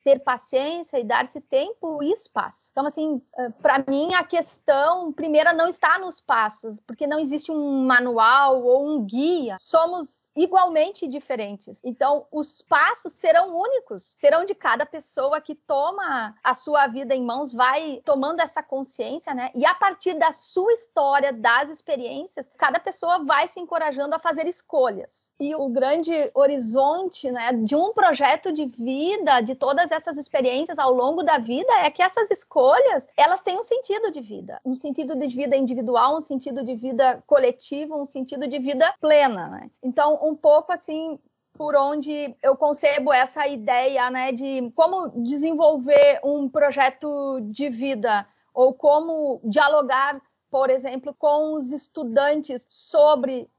ter 0.08 0.22
paciência 0.22 0.98
e 0.98 1.04
dar-se 1.04 1.42
tempo 1.42 2.02
e 2.02 2.14
espaço. 2.14 2.70
Então, 2.72 2.86
assim, 2.86 3.22
eh, 3.38 3.50
para 3.62 3.84
mim, 3.86 4.14
a 4.14 4.24
questão 4.24 5.12
primeira 5.12 5.52
não 5.52 5.68
está 5.68 6.00
nos 6.00 6.22
passos, 6.22 6.80
porque 6.80 7.06
não 7.06 7.20
existe 7.20 7.52
um 7.52 7.86
manual 7.86 8.64
ou 8.64 8.88
um 8.88 9.04
guia. 9.04 9.56
Somos 9.60 10.32
igualmente 10.34 11.10
diferentes. 11.10 11.82
Então, 11.84 12.26
os 12.32 12.62
passos 12.62 13.12
serão 13.12 13.54
únicos, 13.54 14.14
serão 14.16 14.46
de 14.46 14.56
cada 14.56 14.86
pessoa 14.86 15.42
que 15.42 15.54
toma 15.54 16.34
a 16.42 16.54
sua 16.54 16.88
vida 16.88 17.14
em 17.14 17.22
mãos, 17.22 17.52
vai 17.52 18.02
tomando 18.06 18.40
essa 18.40 18.64
consciência, 18.64 19.34
né? 19.34 19.52
E 19.54 19.66
a 19.66 19.76
partir 19.76 20.14
da 20.14 20.32
sua 20.32 20.72
história, 20.72 21.34
das 21.34 21.70
experiências, 21.70 22.50
cada 22.56 22.80
pessoa 22.80 23.26
vai 23.26 23.46
se 23.46 23.60
encorajando 23.60 24.16
a 24.16 24.20
fazer 24.20 24.48
escolhas. 24.48 25.30
E 25.38 25.54
o 25.54 25.68
grande 25.68 26.32
horizonte, 26.34 27.30
né, 27.30 27.52
de 27.52 27.76
um 27.76 27.92
projeto 27.92 28.54
de 28.54 28.68
vida, 28.68 29.42
de 29.42 29.54
todas 29.54 29.92
essas 29.92 29.97
experiências 30.18 30.78
ao 30.78 30.94
longo 30.94 31.24
da 31.24 31.40
vida 31.40 31.72
é 31.84 31.90
que 31.90 32.04
essas 32.04 32.30
escolhas, 32.30 33.08
elas 33.18 33.42
têm 33.42 33.58
um 33.58 33.64
sentido 33.64 34.12
de 34.12 34.22
vida, 34.22 34.62
um 34.64 34.76
sentido 34.76 35.18
de 35.18 35.36
vida 35.36 35.56
individual, 35.56 36.18
um 36.18 36.22
sentido 36.22 36.64
de 36.64 36.76
vida 36.76 37.24
coletivo, 37.26 38.00
um 38.00 38.06
sentido 38.06 38.48
de 38.48 38.60
vida 38.60 38.94
plena, 39.02 39.48
né? 39.48 39.72
Então, 39.82 40.20
um 40.22 40.36
pouco 40.36 40.72
assim, 40.72 41.18
por 41.54 41.76
onde 41.76 42.36
eu 42.44 42.56
concebo 42.56 43.12
essa 43.12 43.48
ideia, 43.48 44.12
né, 44.12 44.32
de 44.32 44.72
como 44.76 45.10
desenvolver 45.24 46.20
um 46.24 46.48
projeto 46.48 47.40
de 47.42 47.70
vida 47.70 48.28
ou 48.54 48.74
como 48.74 49.42
dialogar, 49.44 50.22
por 50.52 50.70
exemplo, 50.70 51.16
com 51.18 51.54
os 51.54 51.72
estudantes 51.72 52.66
sobre 52.70 53.50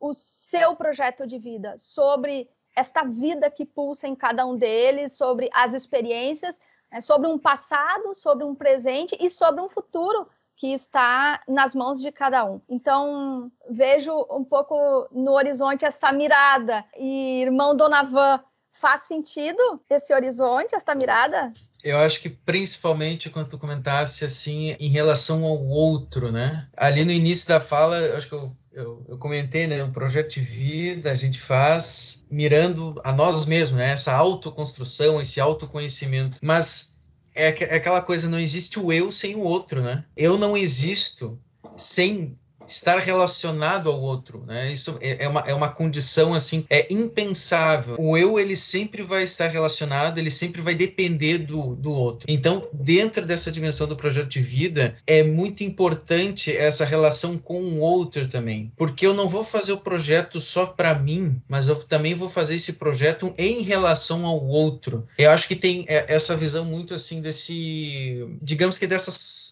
o 0.00 0.12
seu 0.12 0.74
projeto 0.74 1.26
de 1.26 1.38
vida, 1.38 1.76
sobre 1.78 2.48
esta 2.74 3.04
vida 3.04 3.50
que 3.50 3.64
pulsa 3.64 4.06
em 4.08 4.14
cada 4.14 4.46
um 4.46 4.56
deles, 4.56 5.16
sobre 5.16 5.48
as 5.52 5.74
experiências, 5.74 6.60
né, 6.90 7.00
sobre 7.00 7.28
um 7.28 7.38
passado, 7.38 8.14
sobre 8.14 8.44
um 8.44 8.54
presente 8.54 9.16
e 9.20 9.30
sobre 9.30 9.60
um 9.60 9.68
futuro 9.68 10.28
que 10.56 10.72
está 10.72 11.42
nas 11.48 11.74
mãos 11.74 12.00
de 12.00 12.12
cada 12.12 12.44
um. 12.44 12.60
Então, 12.68 13.50
vejo 13.68 14.12
um 14.30 14.44
pouco 14.44 15.06
no 15.10 15.32
horizonte 15.32 15.84
essa 15.84 16.12
mirada. 16.12 16.84
E, 16.96 17.42
irmão 17.42 17.76
Donavan, 17.76 18.40
faz 18.72 19.02
sentido 19.02 19.80
esse 19.90 20.14
horizonte, 20.14 20.74
essa 20.74 20.94
mirada? 20.94 21.52
Eu 21.84 21.98
acho 21.98 22.20
que 22.20 22.30
principalmente 22.30 23.28
quando 23.28 23.50
tu 23.50 23.58
comentaste 23.58 24.24
assim 24.24 24.74
em 24.80 24.88
relação 24.88 25.44
ao 25.44 25.64
outro, 25.66 26.32
né? 26.32 26.66
Ali 26.76 27.04
no 27.04 27.12
início 27.12 27.46
da 27.46 27.60
fala, 27.60 27.98
acho 28.16 28.28
que 28.28 28.34
eu 28.34 28.56
eu, 28.74 29.04
eu, 29.08 29.16
comentei, 29.16 29.68
né, 29.68 29.84
um 29.84 29.92
projeto 29.92 30.34
de 30.34 30.40
vida 30.40 31.12
a 31.12 31.14
gente 31.14 31.40
faz 31.40 32.26
mirando 32.28 33.00
a 33.04 33.12
nós 33.12 33.46
mesmos, 33.46 33.78
né, 33.78 33.92
essa 33.92 34.12
autoconstrução, 34.12 35.20
esse 35.20 35.40
autoconhecimento. 35.40 36.38
Mas 36.42 36.96
é, 37.34 37.48
é 37.64 37.76
aquela 37.76 38.02
coisa, 38.02 38.28
não 38.28 38.38
existe 38.38 38.78
o 38.78 38.92
eu 38.92 39.12
sem 39.12 39.36
o 39.36 39.40
outro, 39.40 39.80
né? 39.80 40.04
Eu 40.16 40.36
não 40.36 40.56
existo 40.56 41.38
sem 41.76 42.38
estar 42.66 42.98
relacionado 42.98 43.90
ao 43.90 44.00
outro, 44.00 44.44
né? 44.46 44.72
Isso 44.72 44.96
é, 45.00 45.24
é 45.24 45.28
uma, 45.28 45.40
é 45.40 45.54
uma 45.54 45.68
condição 45.68 46.34
assim, 46.34 46.64
é 46.70 46.92
impensável. 46.92 47.96
O 47.98 48.16
eu 48.16 48.38
ele 48.38 48.56
sempre 48.56 49.02
vai 49.02 49.22
estar 49.22 49.48
relacionado, 49.48 50.18
ele 50.18 50.30
sempre 50.30 50.60
vai 50.60 50.74
depender 50.74 51.38
do, 51.38 51.74
do 51.74 51.92
outro. 51.92 52.26
Então, 52.28 52.66
dentro 52.72 53.24
dessa 53.26 53.52
dimensão 53.52 53.86
do 53.86 53.96
projeto 53.96 54.28
de 54.28 54.40
vida, 54.40 54.96
é 55.06 55.22
muito 55.22 55.62
importante 55.62 56.54
essa 56.54 56.84
relação 56.84 57.36
com 57.38 57.60
o 57.62 57.80
outro 57.80 58.26
também, 58.28 58.72
porque 58.76 59.06
eu 59.06 59.14
não 59.14 59.28
vou 59.28 59.44
fazer 59.44 59.72
o 59.72 59.78
projeto 59.78 60.40
só 60.40 60.66
para 60.66 60.94
mim, 60.94 61.40
mas 61.48 61.68
eu 61.68 61.76
também 61.76 62.14
vou 62.14 62.28
fazer 62.28 62.54
esse 62.54 62.74
projeto 62.74 63.32
em 63.36 63.62
relação 63.62 64.24
ao 64.24 64.44
outro. 64.46 65.06
Eu 65.18 65.30
acho 65.30 65.46
que 65.48 65.56
tem 65.56 65.84
é, 65.88 66.06
essa 66.08 66.36
visão 66.36 66.64
muito 66.64 66.94
assim 66.94 67.20
desse, 67.20 68.26
digamos 68.40 68.78
que 68.78 68.86
dessa, 68.86 69.10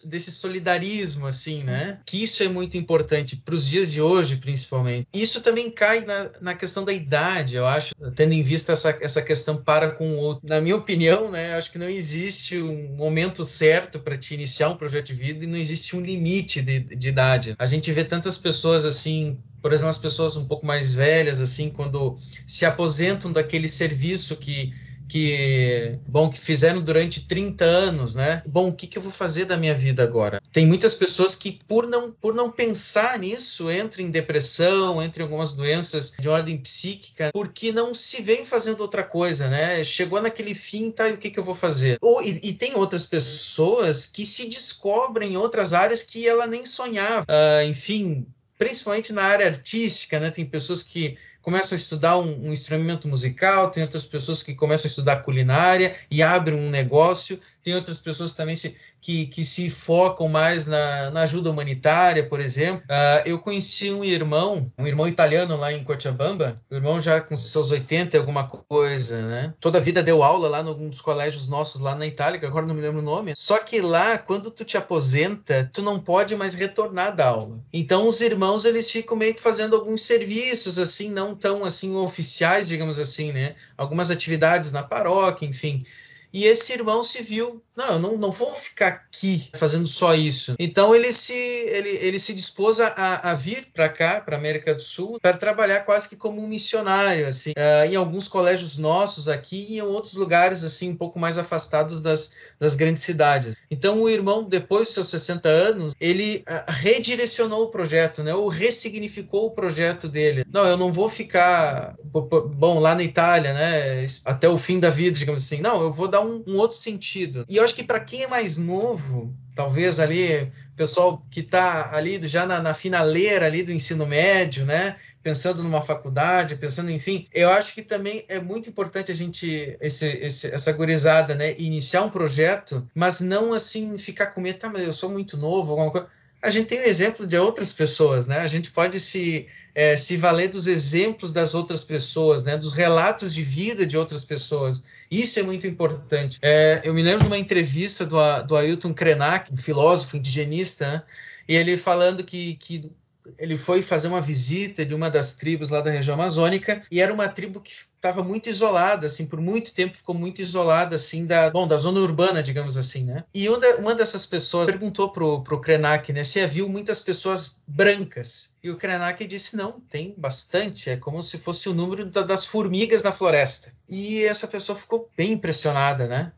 desse 0.09 0.31
solidarismo 0.31 1.27
assim, 1.27 1.63
né? 1.63 1.99
Que 2.05 2.23
isso 2.23 2.41
é 2.43 2.47
muito 2.47 2.77
importante 2.77 3.02
importante 3.03 3.35
para 3.35 3.53
os 3.53 3.67
dias 3.67 3.91
de 3.91 4.01
hoje, 4.01 4.37
principalmente. 4.37 5.07
Isso 5.13 5.41
também 5.41 5.69
cai 5.69 6.05
na, 6.05 6.31
na 6.41 6.55
questão 6.55 6.85
da 6.85 6.93
idade, 6.93 7.55
eu 7.55 7.67
acho, 7.67 7.93
tendo 8.15 8.33
em 8.33 8.41
vista 8.41 8.71
essa, 8.71 8.97
essa 9.01 9.21
questão 9.21 9.57
para 9.57 9.91
com 9.91 10.09
o 10.11 10.17
outro. 10.17 10.47
Na 10.47 10.61
minha 10.61 10.75
opinião, 10.75 11.29
né, 11.29 11.55
acho 11.55 11.71
que 11.71 11.77
não 11.77 11.89
existe 11.89 12.57
um 12.57 12.95
momento 12.95 13.43
certo 13.43 13.99
para 13.99 14.17
te 14.17 14.33
iniciar 14.33 14.69
um 14.69 14.77
projeto 14.77 15.07
de 15.07 15.13
vida 15.13 15.43
e 15.43 15.47
não 15.47 15.57
existe 15.57 15.95
um 15.95 16.01
limite 16.01 16.61
de, 16.61 16.79
de 16.79 17.09
idade. 17.09 17.55
A 17.59 17.65
gente 17.65 17.91
vê 17.91 18.03
tantas 18.03 18.37
pessoas 18.37 18.85
assim 18.85 19.37
por 19.61 19.71
exemplo, 19.71 19.91
as 19.91 19.97
pessoas 19.97 20.35
um 20.35 20.45
pouco 20.45 20.65
mais 20.65 20.93
velhas, 20.93 21.39
assim, 21.39 21.69
quando 21.69 22.19
se 22.45 22.65
aposentam 22.65 23.31
daquele 23.31 23.69
serviço 23.69 24.35
que 24.35 24.73
que, 25.07 25.97
bom, 26.07 26.29
que 26.29 26.39
fizeram 26.39 26.81
durante 26.81 27.27
30 27.27 27.63
anos, 27.63 28.15
né? 28.15 28.41
Bom, 28.45 28.69
o 28.69 28.73
que, 28.73 28.87
que 28.87 28.97
eu 28.97 29.01
vou 29.01 29.11
fazer 29.11 29.45
da 29.45 29.57
minha 29.57 29.73
vida 29.73 30.03
agora? 30.03 30.41
Tem 30.51 30.65
muitas 30.65 30.95
pessoas 30.95 31.35
que, 31.35 31.59
por 31.67 31.87
não, 31.87 32.11
por 32.11 32.33
não 32.33 32.51
pensar 32.51 33.19
nisso, 33.19 33.71
entram 33.71 34.03
em 34.03 34.11
depressão, 34.11 35.01
entram 35.01 35.23
em 35.23 35.27
algumas 35.27 35.53
doenças 35.53 36.13
de 36.19 36.27
ordem 36.27 36.57
psíquica, 36.57 37.31
porque 37.33 37.71
não 37.71 37.93
se 37.93 38.21
vem 38.21 38.45
fazendo 38.45 38.81
outra 38.81 39.03
coisa, 39.03 39.49
né? 39.49 39.83
Chegou 39.83 40.21
naquele 40.21 40.55
fim, 40.55 40.91
tá, 40.91 41.09
e 41.09 41.13
o 41.13 41.17
que, 41.17 41.29
que 41.29 41.39
eu 41.39 41.43
vou 41.43 41.55
fazer? 41.55 41.97
Ou, 42.01 42.21
e, 42.21 42.39
e 42.43 42.53
tem 42.53 42.75
outras 42.75 43.05
pessoas 43.05 44.05
que 44.05 44.25
se 44.25 44.47
descobrem 44.49 45.33
em 45.33 45.37
outras 45.37 45.73
áreas 45.73 46.03
que 46.03 46.27
ela 46.27 46.47
nem 46.47 46.65
sonhava. 46.65 47.25
Uh, 47.29 47.67
enfim, 47.67 48.25
principalmente 48.57 49.11
na 49.11 49.23
área 49.23 49.47
artística, 49.47 50.19
né? 50.19 50.31
Tem 50.31 50.45
pessoas 50.45 50.83
que 50.83 51.17
começam 51.43 51.75
a 51.75 51.79
estudar 51.79 52.17
um, 52.17 52.47
um 52.47 52.53
instrumento 52.53 53.07
musical, 53.07 53.69
tem 53.69 53.83
outras 53.83 54.05
pessoas 54.05 54.41
que 54.41 54.55
começam 54.55 54.87
a 54.87 54.89
estudar 54.89 55.17
culinária 55.17 55.93
e 56.09 56.23
abrem 56.23 56.57
um 56.57 56.69
negócio, 56.69 57.39
tem 57.63 57.75
outras 57.75 57.97
pessoas 57.97 58.33
também 58.33 58.55
se, 58.55 58.75
que, 59.03 59.25
que 59.27 59.45
se 59.45 59.69
focam 59.69 60.27
mais 60.27 60.65
na, 60.65 61.09
na 61.11 61.21
ajuda 61.21 61.49
humanitária, 61.49 62.27
por 62.27 62.39
exemplo. 62.39 62.83
Uh, 62.85 63.21
eu 63.25 63.39
conheci 63.39 63.91
um 63.91 64.03
irmão, 64.03 64.71
um 64.77 64.85
irmão 64.85 65.07
italiano 65.07 65.57
lá 65.57 65.71
em 65.71 65.83
Cochabamba, 65.83 66.61
o 66.69 66.75
irmão 66.75 66.99
já 66.99 67.21
com 67.21 67.35
seus 67.35 67.71
80 67.71 68.15
e 68.15 68.19
alguma 68.19 68.45
coisa, 68.45 69.21
né? 69.21 69.53
Toda 69.59 69.77
a 69.77 69.81
vida 69.81 70.03
deu 70.03 70.23
aula 70.23 70.47
lá 70.49 70.61
em 70.61 70.67
alguns 70.67 71.01
colégios 71.01 71.47
nossos 71.47 71.81
lá 71.81 71.95
na 71.95 72.05
Itália, 72.05 72.39
que 72.39 72.45
agora 72.45 72.65
não 72.65 72.75
me 72.75 72.81
lembro 72.81 72.99
o 72.99 73.03
nome. 73.03 73.33
Só 73.35 73.57
que 73.59 73.81
lá, 73.81 74.17
quando 74.17 74.51
tu 74.51 74.63
te 74.65 74.77
aposenta, 74.77 75.69
tu 75.73 75.81
não 75.81 75.99
pode 75.99 76.35
mais 76.35 76.53
retornar 76.53 77.15
da 77.15 77.27
aula. 77.27 77.59
Então 77.71 78.07
os 78.07 78.21
irmãos, 78.21 78.65
eles 78.65 78.91
ficam 78.91 79.17
meio 79.17 79.33
que 79.33 79.41
fazendo 79.41 79.75
alguns 79.75 80.01
serviços, 80.03 80.79
assim, 80.79 81.09
não 81.09 81.35
tão, 81.35 81.63
assim, 81.63 81.95
oficiais, 81.95 82.67
digamos 82.67 82.99
assim, 82.99 83.31
né? 83.31 83.55
Algumas 83.77 84.11
atividades 84.11 84.71
na 84.71 84.83
paróquia, 84.83 85.45
enfim. 85.45 85.85
E 86.33 86.45
esse 86.45 86.73
irmão 86.73 87.03
se 87.03 87.21
viu, 87.21 87.63
não, 87.75 87.93
eu 87.93 87.99
não, 87.99 88.17
não 88.17 88.31
vou 88.31 88.53
ficar 88.53 88.87
aqui 88.87 89.49
fazendo 89.53 89.87
só 89.87 90.13
isso. 90.13 90.55
Então 90.59 90.93
ele 90.93 91.11
se, 91.11 91.33
ele, 91.33 91.89
ele 91.89 92.19
se 92.19 92.33
dispôs 92.33 92.79
a, 92.79 93.31
a 93.31 93.33
vir 93.33 93.67
para 93.73 93.89
cá, 93.89 94.21
para 94.21 94.37
América 94.37 94.75
do 94.75 94.81
Sul, 94.81 95.17
para 95.19 95.37
trabalhar 95.37 95.81
quase 95.81 96.07
que 96.07 96.15
como 96.15 96.41
um 96.41 96.47
missionário, 96.47 97.27
assim, 97.27 97.51
uh, 97.51 97.91
em 97.91 97.95
alguns 97.95 98.27
colégios 98.27 98.77
nossos 98.77 99.27
aqui 99.27 99.65
e 99.69 99.77
em 99.77 99.81
outros 99.81 100.13
lugares, 100.13 100.63
assim, 100.63 100.91
um 100.91 100.95
pouco 100.95 101.19
mais 101.19 101.37
afastados 101.37 101.99
das, 101.99 102.33
das 102.59 102.75
grandes 102.75 103.03
cidades. 103.03 103.55
Então 103.71 104.01
o 104.01 104.09
irmão, 104.09 104.43
depois 104.43 104.87
dos 104.87 104.93
seus 104.93 105.07
60 105.07 105.49
anos, 105.49 105.95
ele 105.99 106.43
uh, 106.47 106.71
redirecionou 106.71 107.63
o 107.63 107.69
projeto, 107.69 108.21
né, 108.23 108.35
ou 108.35 108.47
ressignificou 108.47 109.47
o 109.47 109.51
projeto 109.51 110.07
dele. 110.07 110.45
Não, 110.51 110.65
eu 110.65 110.77
não 110.77 110.93
vou 110.93 111.09
ficar, 111.09 111.95
bom, 112.03 112.79
lá 112.79 112.93
na 112.93 113.03
Itália, 113.03 113.53
né, 113.53 114.05
até 114.25 114.47
o 114.47 114.57
fim 114.57 114.79
da 114.79 114.91
vida, 114.91 115.17
digamos 115.17 115.43
assim. 115.43 115.59
Não, 115.59 115.81
eu 115.81 115.91
vou 115.91 116.07
dar 116.07 116.21
um, 116.21 116.43
um 116.47 116.57
outro 116.57 116.77
sentido. 116.77 117.45
E 117.49 117.62
eu 117.63 117.65
acho 117.65 117.75
que 117.75 117.83
para 117.83 117.99
quem 117.99 118.23
é 118.23 118.27
mais 118.27 118.57
novo, 118.57 119.33
talvez 119.55 119.99
ali, 119.99 120.51
pessoal 120.75 121.25
que 121.31 121.39
está 121.39 121.95
ali 121.95 122.19
já 122.27 122.45
na, 122.45 122.61
na 122.61 122.73
finaleira 122.73 123.45
ali 123.45 123.63
do 123.63 123.71
ensino 123.71 124.05
médio, 124.05 124.65
né? 124.65 124.97
pensando 125.23 125.63
numa 125.63 125.81
faculdade, 125.81 126.57
pensando, 126.57 126.91
enfim, 126.91 127.25
eu 127.33 127.49
acho 127.49 127.73
que 127.73 127.81
também 127.81 128.25
é 128.27 128.41
muito 128.41 128.69
importante 128.69 129.09
a 129.09 129.15
gente, 129.15 129.77
esse, 129.79 130.05
esse, 130.05 130.53
essa 130.53 130.73
gurizada, 130.73 131.33
né, 131.33 131.55
iniciar 131.57 132.03
um 132.03 132.09
projeto, 132.09 132.85
mas 132.93 133.21
não 133.21 133.53
assim 133.53 133.97
ficar 133.97 134.27
com 134.27 134.41
medo, 134.41 134.59
tá, 134.59 134.69
mas 134.69 134.83
eu 134.83 134.91
sou 134.91 135.09
muito 135.09 135.37
novo, 135.37 135.71
alguma 135.71 135.91
coisa. 135.91 136.09
A 136.43 136.49
gente 136.49 136.67
tem 136.67 136.79
o 136.79 136.85
exemplo 136.85 137.25
de 137.25 137.37
outras 137.37 137.71
pessoas, 137.71 138.27
né? 138.27 138.39
A 138.39 138.47
gente 138.47 138.69
pode 138.71 138.99
se 138.99 139.47
é, 139.75 139.97
se 139.97 140.17
valer 140.17 140.49
dos 140.49 140.67
exemplos 140.67 141.33
das 141.33 141.55
outras 141.55 141.83
pessoas, 141.83 142.43
né, 142.43 142.57
dos 142.57 142.73
relatos 142.73 143.33
de 143.33 143.41
vida 143.41 143.85
de 143.85 143.97
outras 143.97 144.23
pessoas. 144.23 144.83
Isso 145.09 145.39
é 145.39 145.43
muito 145.43 145.65
importante. 145.65 146.37
É, 146.41 146.81
eu 146.83 146.93
me 146.93 147.01
lembro 147.01 147.21
de 147.21 147.27
uma 147.27 147.37
entrevista 147.37 148.05
do, 148.05 148.17
do 148.43 148.55
Ailton 148.55 148.93
Krenak, 148.93 149.51
um 149.51 149.57
filósofo 149.57 150.17
indigenista, 150.17 150.87
né, 150.87 151.03
e 151.47 151.55
ele 151.55 151.77
falando 151.77 152.23
que, 152.23 152.55
que 152.55 152.91
ele 153.37 153.57
foi 153.57 153.81
fazer 153.81 154.07
uma 154.07 154.21
visita 154.21 154.85
de 154.85 154.93
uma 154.93 155.09
das 155.09 155.33
tribos 155.33 155.69
lá 155.69 155.81
da 155.81 155.91
região 155.91 156.15
amazônica 156.15 156.81
e 156.91 156.99
era 156.99 157.13
uma 157.13 157.27
tribo 157.27 157.61
que 157.61 157.71
estava 157.95 158.21
muito 158.21 158.49
isolada, 158.49 159.05
assim, 159.05 159.25
por 159.25 159.39
muito 159.39 159.73
tempo 159.73 159.95
ficou 159.95 160.13
muito 160.13 160.41
isolada, 160.41 160.97
assim, 160.97 161.25
da, 161.25 161.49
bom, 161.49 161.65
da 161.65 161.77
zona 161.77 162.01
urbana, 162.01 162.43
digamos 162.43 162.75
assim, 162.75 163.05
né? 163.05 163.23
E 163.33 163.47
uma, 163.49 163.95
dessas 163.95 164.25
pessoas 164.25 164.65
perguntou 164.65 165.09
pro, 165.09 165.41
pro 165.41 165.61
Krenak, 165.61 166.11
né, 166.11 166.23
se 166.23 166.41
havia 166.41 166.65
muitas 166.67 166.99
pessoas 166.99 167.61
brancas. 167.65 168.55
E 168.61 168.69
o 168.69 168.75
Krenak 168.75 169.25
disse, 169.25 169.55
não, 169.55 169.79
tem 169.79 170.13
bastante, 170.17 170.89
é 170.89 170.97
como 170.97 171.23
se 171.23 171.37
fosse 171.37 171.69
o 171.69 171.73
número 171.73 172.05
da, 172.05 172.23
das 172.23 172.43
formigas 172.43 173.03
na 173.03 173.11
floresta. 173.11 173.71
E 173.87 174.23
essa 174.25 174.47
pessoa 174.47 174.77
ficou 174.77 175.09
bem 175.15 175.33
impressionada, 175.33 176.05
né? 176.05 176.33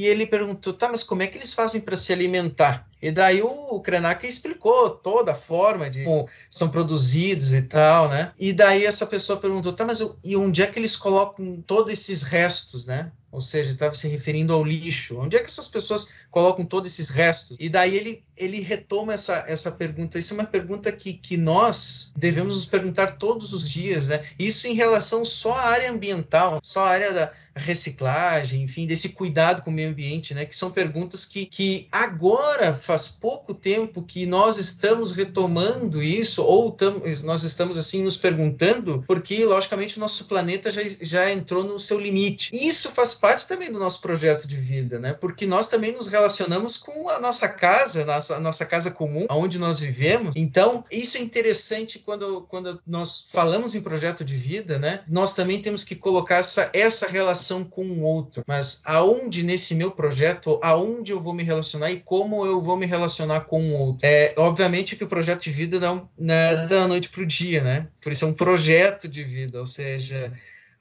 E 0.00 0.06
ele 0.06 0.24
perguntou, 0.24 0.72
tá, 0.72 0.88
mas 0.88 1.04
como 1.04 1.22
é 1.22 1.26
que 1.26 1.36
eles 1.36 1.52
fazem 1.52 1.82
para 1.82 1.94
se 1.94 2.10
alimentar? 2.10 2.88
E 3.02 3.12
daí 3.12 3.42
o 3.42 3.78
Krenak 3.80 4.26
explicou 4.26 4.88
toda 4.88 5.32
a 5.32 5.34
forma 5.34 5.90
de 5.90 6.04
como 6.04 6.26
são 6.48 6.70
produzidos 6.70 7.52
e 7.52 7.60
tal, 7.60 8.08
né? 8.08 8.32
E 8.38 8.50
daí 8.50 8.86
essa 8.86 9.04
pessoa 9.04 9.38
perguntou, 9.38 9.74
tá, 9.74 9.84
mas 9.84 10.00
eu, 10.00 10.16
e 10.24 10.34
onde 10.38 10.62
é 10.62 10.66
que 10.66 10.78
eles 10.78 10.96
colocam 10.96 11.62
todos 11.66 11.92
esses 11.92 12.22
restos, 12.22 12.86
né? 12.86 13.12
Ou 13.30 13.42
seja, 13.42 13.72
estava 13.72 13.92
se 13.92 14.08
referindo 14.08 14.54
ao 14.54 14.64
lixo. 14.64 15.20
Onde 15.20 15.36
é 15.36 15.40
que 15.40 15.50
essas 15.50 15.68
pessoas 15.68 16.08
colocam 16.30 16.64
todos 16.64 16.90
esses 16.90 17.10
restos? 17.10 17.58
E 17.60 17.68
daí 17.68 17.94
ele, 17.94 18.24
ele 18.34 18.60
retoma 18.60 19.12
essa, 19.12 19.44
essa 19.46 19.70
pergunta. 19.70 20.18
Isso 20.18 20.32
é 20.32 20.38
uma 20.38 20.46
pergunta 20.46 20.90
que, 20.90 21.12
que 21.12 21.36
nós 21.36 22.10
devemos 22.16 22.54
nos 22.54 22.64
perguntar 22.66 23.18
todos 23.18 23.52
os 23.52 23.68
dias, 23.68 24.08
né? 24.08 24.24
Isso 24.38 24.66
em 24.66 24.72
relação 24.72 25.26
só 25.26 25.52
à 25.52 25.66
área 25.66 25.90
ambiental, 25.92 26.58
só 26.62 26.86
à 26.86 26.88
área 26.88 27.12
da, 27.12 27.32
reciclagem, 27.54 28.62
enfim, 28.62 28.86
desse 28.86 29.10
cuidado 29.10 29.62
com 29.62 29.70
o 29.70 29.72
meio 29.72 29.90
ambiente, 29.90 30.34
né? 30.34 30.44
Que 30.44 30.56
são 30.56 30.70
perguntas 30.70 31.24
que, 31.24 31.46
que 31.46 31.88
agora 31.90 32.72
faz 32.72 33.08
pouco 33.08 33.54
tempo 33.54 34.02
que 34.02 34.26
nós 34.26 34.58
estamos 34.58 35.10
retomando 35.10 36.02
isso, 36.02 36.42
ou 36.42 36.70
tam, 36.70 37.02
nós 37.24 37.42
estamos 37.42 37.78
assim 37.78 38.02
nos 38.02 38.16
perguntando, 38.16 39.04
porque 39.06 39.44
logicamente 39.44 39.96
o 39.96 40.00
nosso 40.00 40.24
planeta 40.26 40.70
já, 40.70 40.82
já 41.00 41.32
entrou 41.32 41.64
no 41.64 41.80
seu 41.80 41.98
limite. 41.98 42.50
Isso 42.52 42.90
faz 42.90 43.14
parte 43.14 43.46
também 43.46 43.72
do 43.72 43.78
nosso 43.78 44.00
projeto 44.00 44.46
de 44.46 44.56
vida, 44.56 44.98
né? 44.98 45.12
Porque 45.12 45.46
nós 45.46 45.68
também 45.68 45.92
nos 45.92 46.06
relacionamos 46.06 46.76
com 46.76 47.08
a 47.08 47.18
nossa 47.18 47.48
casa, 47.48 48.04
nossa, 48.04 48.36
a 48.36 48.40
nossa 48.40 48.64
casa 48.64 48.92
comum, 48.92 49.26
onde 49.28 49.58
nós 49.58 49.80
vivemos. 49.80 50.36
Então, 50.36 50.84
isso 50.90 51.16
é 51.16 51.20
interessante 51.20 51.98
quando, 51.98 52.42
quando 52.42 52.80
nós 52.86 53.26
falamos 53.32 53.74
em 53.74 53.80
projeto 53.80 54.24
de 54.24 54.36
vida, 54.36 54.78
né? 54.78 55.00
Nós 55.08 55.34
também 55.34 55.60
temos 55.60 55.82
que 55.82 55.96
colocar 55.96 56.36
essa, 56.36 56.70
essa 56.72 57.08
relação 57.08 57.39
com 57.64 57.84
o 57.84 58.02
outro. 58.02 58.42
Mas 58.46 58.82
aonde 58.84 59.42
nesse 59.42 59.74
meu 59.74 59.90
projeto, 59.90 60.58
aonde 60.62 61.12
eu 61.12 61.20
vou 61.20 61.32
me 61.32 61.42
relacionar 61.42 61.90
e 61.90 62.00
como 62.00 62.44
eu 62.44 62.60
vou 62.60 62.76
me 62.76 62.86
relacionar 62.86 63.40
com 63.42 63.62
o 63.62 63.72
outro? 63.72 64.06
É, 64.06 64.34
obviamente 64.36 64.96
que 64.96 65.04
o 65.04 65.08
projeto 65.08 65.44
de 65.44 65.50
vida 65.50 65.80
não, 65.80 66.08
é 66.28 66.66
da 66.66 66.86
noite 66.86 67.08
para 67.08 67.22
o 67.22 67.26
dia, 67.26 67.62
né? 67.62 67.88
Por 68.00 68.12
isso 68.12 68.24
é 68.24 68.28
um 68.28 68.32
projeto 68.32 69.08
de 69.08 69.24
vida, 69.24 69.60
ou 69.60 69.66
seja, 69.66 70.32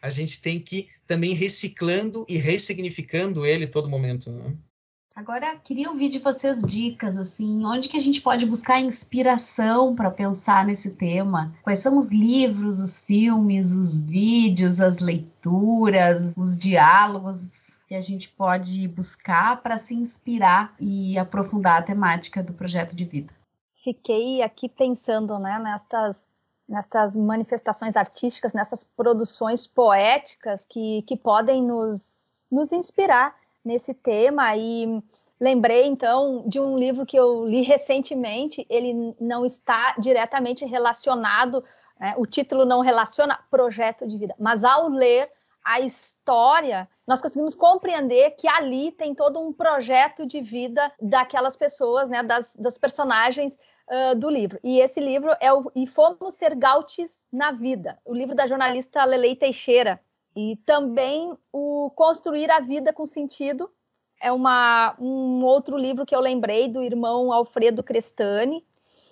a 0.01 0.09
gente 0.09 0.41
tem 0.41 0.59
que 0.59 0.89
também 1.05 1.33
reciclando 1.33 2.25
e 2.29 2.37
ressignificando 2.37 3.45
ele 3.45 3.67
todo 3.67 3.89
momento. 3.89 4.31
Né? 4.31 4.53
Agora, 5.19 5.57
queria 5.57 5.89
ouvir 5.89 6.07
de 6.07 6.17
vocês 6.17 6.61
dicas, 6.61 7.17
assim, 7.17 7.65
onde 7.65 7.89
que 7.89 7.97
a 7.97 7.99
gente 7.99 8.21
pode 8.21 8.45
buscar 8.45 8.79
inspiração 8.79 9.93
para 9.93 10.09
pensar 10.09 10.65
nesse 10.65 10.91
tema? 10.91 11.53
Quais 11.61 11.79
são 11.79 11.97
os 11.97 12.07
livros, 12.07 12.79
os 12.79 13.03
filmes, 13.03 13.73
os 13.73 14.01
vídeos, 14.01 14.79
as 14.79 14.99
leituras, 14.99 16.33
os 16.37 16.57
diálogos 16.57 17.83
que 17.85 17.95
a 17.95 17.99
gente 17.99 18.29
pode 18.29 18.87
buscar 18.87 19.61
para 19.61 19.77
se 19.77 19.93
inspirar 19.93 20.73
e 20.79 21.17
aprofundar 21.17 21.81
a 21.81 21.85
temática 21.85 22.41
do 22.41 22.53
projeto 22.53 22.95
de 22.95 23.03
vida? 23.03 23.33
Fiquei 23.83 24.41
aqui 24.41 24.69
pensando, 24.69 25.37
né, 25.37 25.59
nestas 25.59 26.25
nestas 26.65 27.13
manifestações 27.13 27.97
artísticas, 27.97 28.53
nessas 28.53 28.85
produções 28.85 29.67
poéticas 29.67 30.63
que, 30.69 31.01
que 31.01 31.17
podem 31.17 31.61
nos, 31.61 32.47
nos 32.49 32.71
inspirar 32.71 33.35
nesse 33.63 33.93
tema 33.93 34.55
e 34.55 35.01
lembrei 35.39 35.85
então 35.85 36.43
de 36.47 36.59
um 36.59 36.77
livro 36.77 37.05
que 37.05 37.17
eu 37.17 37.45
li 37.45 37.61
recentemente. 37.61 38.65
Ele 38.69 39.15
não 39.19 39.45
está 39.45 39.95
diretamente 39.97 40.65
relacionado, 40.65 41.63
né, 41.99 42.13
o 42.17 42.25
título 42.25 42.65
não 42.65 42.81
relaciona 42.81 43.39
projeto 43.49 44.07
de 44.07 44.17
vida, 44.17 44.35
mas 44.39 44.63
ao 44.63 44.89
ler 44.89 45.29
a 45.63 45.79
história, 45.79 46.87
nós 47.05 47.21
conseguimos 47.21 47.53
compreender 47.53 48.31
que 48.31 48.47
ali 48.47 48.91
tem 48.91 49.13
todo 49.13 49.39
um 49.39 49.53
projeto 49.53 50.25
de 50.25 50.41
vida 50.41 50.91
daquelas 50.99 51.55
pessoas, 51.55 52.09
né, 52.09 52.23
das, 52.23 52.55
das 52.55 52.77
personagens 52.77 53.59
uh, 53.87 54.15
do 54.15 54.29
livro. 54.29 54.59
E 54.63 54.79
esse 54.79 54.99
livro 54.99 55.35
é 55.39 55.53
o 55.53 55.69
E 55.75 55.85
Fomos 55.85 56.33
Ser 56.33 56.55
Gautes 56.55 57.27
na 57.31 57.51
Vida, 57.51 57.99
o 58.05 58.13
livro 58.13 58.35
da 58.35 58.47
jornalista 58.47 59.03
Lelei 59.03 59.35
Teixeira. 59.35 59.99
E 60.35 60.55
também 60.65 61.35
o 61.51 61.91
Construir 61.95 62.51
a 62.51 62.59
Vida 62.59 62.93
com 62.93 63.05
Sentido, 63.05 63.69
é 64.21 64.31
uma, 64.31 64.95
um 64.99 65.43
outro 65.43 65.77
livro 65.77 66.05
que 66.05 66.15
eu 66.15 66.19
lembrei 66.19 66.67
do 66.67 66.83
irmão 66.83 67.31
Alfredo 67.31 67.81
Crestani. 67.81 68.65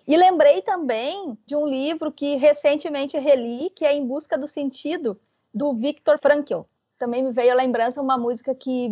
E 0.08 0.16
lembrei 0.16 0.62
também 0.62 1.38
de 1.46 1.56
um 1.56 1.66
livro 1.66 2.12
que 2.12 2.36
recentemente 2.36 3.18
reli, 3.18 3.70
que 3.70 3.86
é 3.86 3.94
Em 3.94 4.06
Busca 4.06 4.38
do 4.38 4.48
Sentido, 4.48 5.20
do 5.54 5.74
Viktor 5.74 6.18
Frankl. 6.18 6.62
Também 6.98 7.22
me 7.22 7.32
veio 7.32 7.52
a 7.52 7.56
lembrança 7.56 8.02
uma 8.02 8.18
música 8.18 8.56
que 8.56 8.90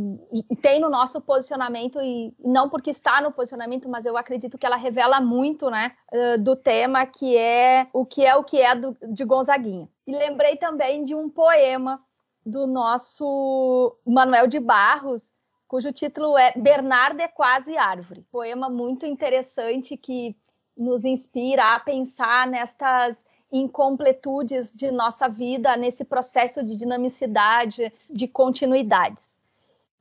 tem 0.62 0.80
no 0.80 0.90
nosso 0.90 1.20
posicionamento, 1.22 2.00
e 2.02 2.34
não 2.40 2.70
porque 2.70 2.92
está 2.92 3.20
no 3.20 3.32
posicionamento, 3.32 3.90
mas 3.90 4.06
eu 4.06 4.16
acredito 4.16 4.58
que 4.58 4.66
ela 4.66 4.76
revela 4.76 5.20
muito 5.20 5.70
né, 5.70 5.94
do 6.40 6.56
tema 6.56 7.06
que 7.06 7.36
é 7.36 7.88
o 7.92 8.06
que 8.06 8.24
é 8.24 8.36
o 8.36 8.44
que 8.44 8.62
é 8.62 8.76
do, 8.76 8.96
de 9.10 9.26
Gonzaguinha. 9.26 9.90
E 10.06 10.16
lembrei 10.16 10.56
também 10.56 11.04
de 11.04 11.16
um 11.16 11.30
poema 11.30 12.00
do 12.46 12.68
nosso 12.68 13.98
Manuel 14.06 14.48
de 14.48 14.60
Barros, 14.60 15.34
cujo 15.68 15.92
título 15.92 16.38
é 16.38 16.54
Bernardo 16.56 17.20
é 17.20 17.28
quase 17.28 17.76
árvore. 17.76 18.22
Poema 18.32 18.70
muito 18.70 19.06
interessante 19.06 19.98
que 19.98 20.36
nos 20.78 21.04
inspira 21.04 21.76
a 21.76 21.80
pensar 21.80 22.48
nestas 22.48 23.26
incompletudes 23.52 24.74
de 24.74 24.92
nossa 24.92 25.28
vida 25.28 25.76
nesse 25.78 26.04
processo 26.04 26.64
de 26.64 26.76
dinamicidade, 26.76 27.92
de 28.10 28.28
continuidades. 28.28 29.42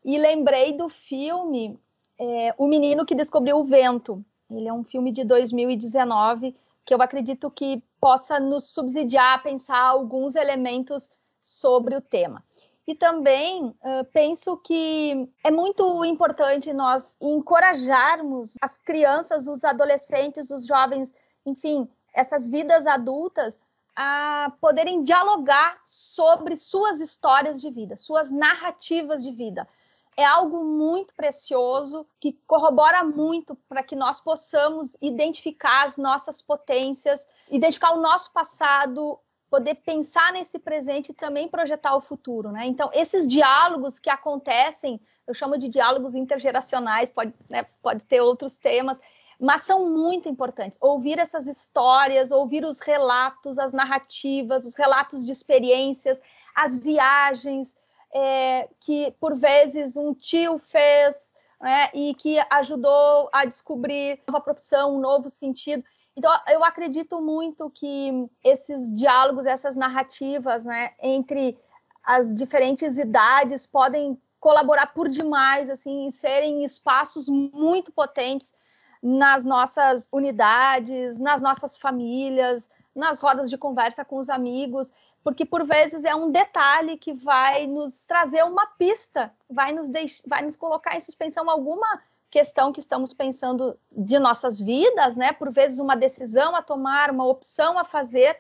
E 0.05 0.19
lembrei 0.19 0.77
do 0.77 0.89
filme 0.89 1.79
é, 2.19 2.55
O 2.59 2.67
Menino 2.67 3.07
que 3.07 3.15
Descobriu 3.15 3.59
o 3.59 3.65
Vento. 3.65 4.25
Ele 4.51 4.69
é 4.69 4.73
um 4.73 4.85
filme 4.85 5.11
de 5.11 5.25
2019 5.25 6.55
que 6.85 6.93
eu 6.93 7.01
acredito 7.01 7.51
que 7.51 7.83
possa 7.99 8.39
nos 8.39 8.69
subsidiar 8.69 9.37
a 9.37 9.39
pensar 9.39 9.81
alguns 9.81 10.35
elementos 10.35 11.11
sobre 11.45 11.95
o 11.95 12.01
tema. 12.01 12.43
E 12.87 12.95
também 12.95 13.67
uh, 13.67 14.05
penso 14.13 14.57
que 14.57 15.31
é 15.43 15.51
muito 15.51 16.05
importante 16.05 16.73
nós 16.73 17.17
encorajarmos 17.21 18.55
as 18.63 18.79
crianças, 18.79 19.47
os 19.47 19.63
adolescentes, 19.63 20.51
os 20.51 20.67
jovens, 20.67 21.15
enfim, 21.45 21.89
essas 22.15 22.49
vidas 22.49 22.87
adultas 22.87 23.63
a 23.97 24.53
poderem 24.61 25.03
dialogar 25.03 25.81
sobre 25.85 26.57
suas 26.57 27.01
histórias 27.01 27.61
de 27.61 27.71
vida, 27.71 27.97
suas 27.97 28.31
narrativas 28.31 29.23
de 29.23 29.31
vida. 29.31 29.69
É 30.17 30.25
algo 30.25 30.65
muito 30.65 31.13
precioso 31.15 32.07
que 32.21 32.33
corrobora 32.47 33.03
muito 33.03 33.57
para 33.69 33.83
que 33.83 33.97
nós 33.97 34.21
possamos 34.21 34.97
identificar 35.01 35.85
as 35.85 35.97
nossas 35.97 36.41
potências, 36.41 37.29
identificar 37.51 37.93
o 37.93 38.01
nosso 38.01 38.33
passado, 38.33 39.19
poder 39.51 39.77
pensar 39.77 40.33
nesse 40.33 40.59
presente 40.59 41.11
e 41.11 41.15
também 41.15 41.49
projetar 41.49 41.95
o 41.97 42.01
futuro, 42.01 42.51
né? 42.51 42.67
Então, 42.67 42.91
esses 42.93 43.27
diálogos 43.29 43.99
que 43.99 44.11
acontecem, 44.11 45.01
eu 45.27 45.35
chamo 45.35 45.59
de 45.59 45.69
diálogos 45.69 46.15
intergeracionais, 46.15 47.11
pode, 47.11 47.33
né, 47.49 47.65
pode 47.83 48.05
ter 48.05 48.21
outros 48.21 48.59
temas, 48.59 49.01
mas 49.39 49.63
são 49.63 49.91
muito 49.91 50.29
importantes. 50.29 50.79
Ouvir 50.81 51.19
essas 51.19 51.47
histórias, 51.47 52.31
ouvir 52.31 52.65
os 52.65 52.81
relatos, 52.81 53.59
as 53.59 53.73
narrativas, 53.73 54.65
os 54.65 54.75
relatos 54.75 55.25
de 55.25 55.33
experiências, 55.33 56.21
as 56.55 56.77
viagens 56.77 57.77
é, 58.15 58.69
que, 58.81 59.11
por 59.21 59.37
vezes, 59.37 59.97
um 59.97 60.15
tio 60.15 60.59
fez 60.59 61.35
né, 61.61 61.91
e 61.95 62.15
que 62.15 62.39
ajudou 62.51 63.29
a 63.33 63.45
descobrir 63.45 64.23
uma 64.29 64.41
profissão, 64.41 64.97
um 64.97 65.01
novo 65.01 65.29
sentido. 65.29 65.83
Então, 66.17 66.33
eu 66.49 66.65
acredito 66.65 67.21
muito 67.21 67.69
que 67.71 68.29
esses 68.43 68.95
diálogos, 68.95 69.47
essas 69.47 69.75
narrativas, 69.75 70.65
né, 70.65 70.93
entre 71.03 71.59
as 72.05 72.33
diferentes 72.35 72.97
idades 72.99 73.67
podem 73.67 74.21
colaborar 74.39 74.89
por 74.89 75.09
demais, 75.09 75.71
assim, 75.71 76.07
e 76.07 76.13
serem 76.13 76.65
espaços 76.65 77.29
muito 77.29 77.91
potentes 77.91 78.55
nas 79.03 79.45
nossas 79.45 80.09
unidades, 80.13 81.19
nas 81.19 81.43
nossas 81.43 81.77
famílias, 81.77 82.71
nas 82.95 83.21
rodas 83.21 83.51
de 83.51 83.59
conversa 83.59 84.05
com 84.05 84.19
os 84.19 84.31
amigos, 84.31 84.93
porque 85.23 85.45
por 85.45 85.65
vezes 85.67 86.05
é 86.05 86.15
um 86.15 86.31
detalhe 86.31 86.99
que 86.99 87.15
vai 87.15 87.67
nos 87.67 88.07
trazer 88.07 88.45
uma 88.45 88.67
pista, 88.67 89.33
vai 89.49 89.73
nos, 89.73 89.89
deix... 89.89 90.23
vai 90.27 90.43
nos 90.43 90.57
colocar 90.57 90.95
em 90.95 91.01
suspensão 91.01 91.49
alguma 91.51 92.03
questão 92.35 92.73
que 92.73 92.81
estamos 92.81 93.15
pensando 93.15 93.79
de 93.93 94.19
nossas 94.19 94.61
vidas, 94.61 95.15
né? 95.15 95.33
Por 95.33 95.53
vezes 95.53 95.79
uma 95.79 95.97
decisão 95.97 96.57
a 96.57 96.63
tomar, 96.63 97.09
uma 97.13 97.25
opção 97.25 97.79
a 97.79 97.85
fazer. 97.85 98.37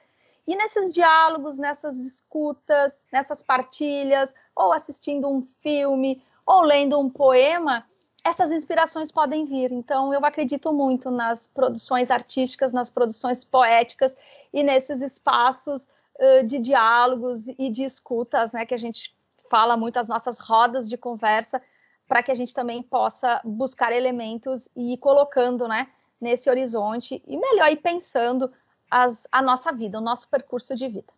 E 0.48 0.56
nesses 0.56 0.92
diálogos, 0.92 1.58
nessas 1.58 1.96
escutas, 2.04 3.04
nessas 3.12 3.40
partilhas, 3.40 4.34
ou 4.52 4.72
assistindo 4.72 5.30
um 5.30 5.46
filme, 5.62 6.20
ou 6.44 6.62
lendo 6.62 6.98
um 6.98 7.08
poema, 7.08 7.86
essas 8.24 8.50
inspirações 8.50 9.12
podem 9.12 9.44
vir. 9.44 9.70
Então, 9.70 10.12
eu 10.12 10.26
acredito 10.26 10.72
muito 10.72 11.08
nas 11.08 11.46
produções 11.46 12.10
artísticas, 12.10 12.72
nas 12.72 12.90
produções 12.90 13.44
poéticas 13.44 14.16
e 14.52 14.64
nesses 14.64 15.02
espaços 15.02 15.88
uh, 16.18 16.44
de 16.44 16.58
diálogos 16.58 17.46
e 17.46 17.70
de 17.70 17.84
escutas, 17.84 18.54
né? 18.54 18.66
Que 18.66 18.74
a 18.74 18.78
gente 18.78 19.16
fala 19.48 19.76
muito, 19.76 20.00
as 20.00 20.08
nossas 20.08 20.36
rodas 20.38 20.88
de 20.88 20.96
conversa, 20.96 21.62
para 22.08 22.22
que 22.22 22.30
a 22.30 22.34
gente 22.34 22.54
também 22.54 22.82
possa 22.82 23.40
buscar 23.44 23.92
elementos 23.92 24.68
e 24.76 24.94
ir 24.94 24.98
colocando 24.98 25.66
né, 25.66 25.88
nesse 26.20 26.48
horizonte 26.50 27.22
e 27.26 27.36
melhor 27.36 27.70
ir 27.70 27.76
pensando 27.76 28.50
as, 28.90 29.26
a 29.32 29.42
nossa 29.42 29.72
vida, 29.72 29.98
o 29.98 30.02
nosso 30.02 30.28
percurso 30.28 30.76
de 30.76 30.88
vida. 30.88 31.12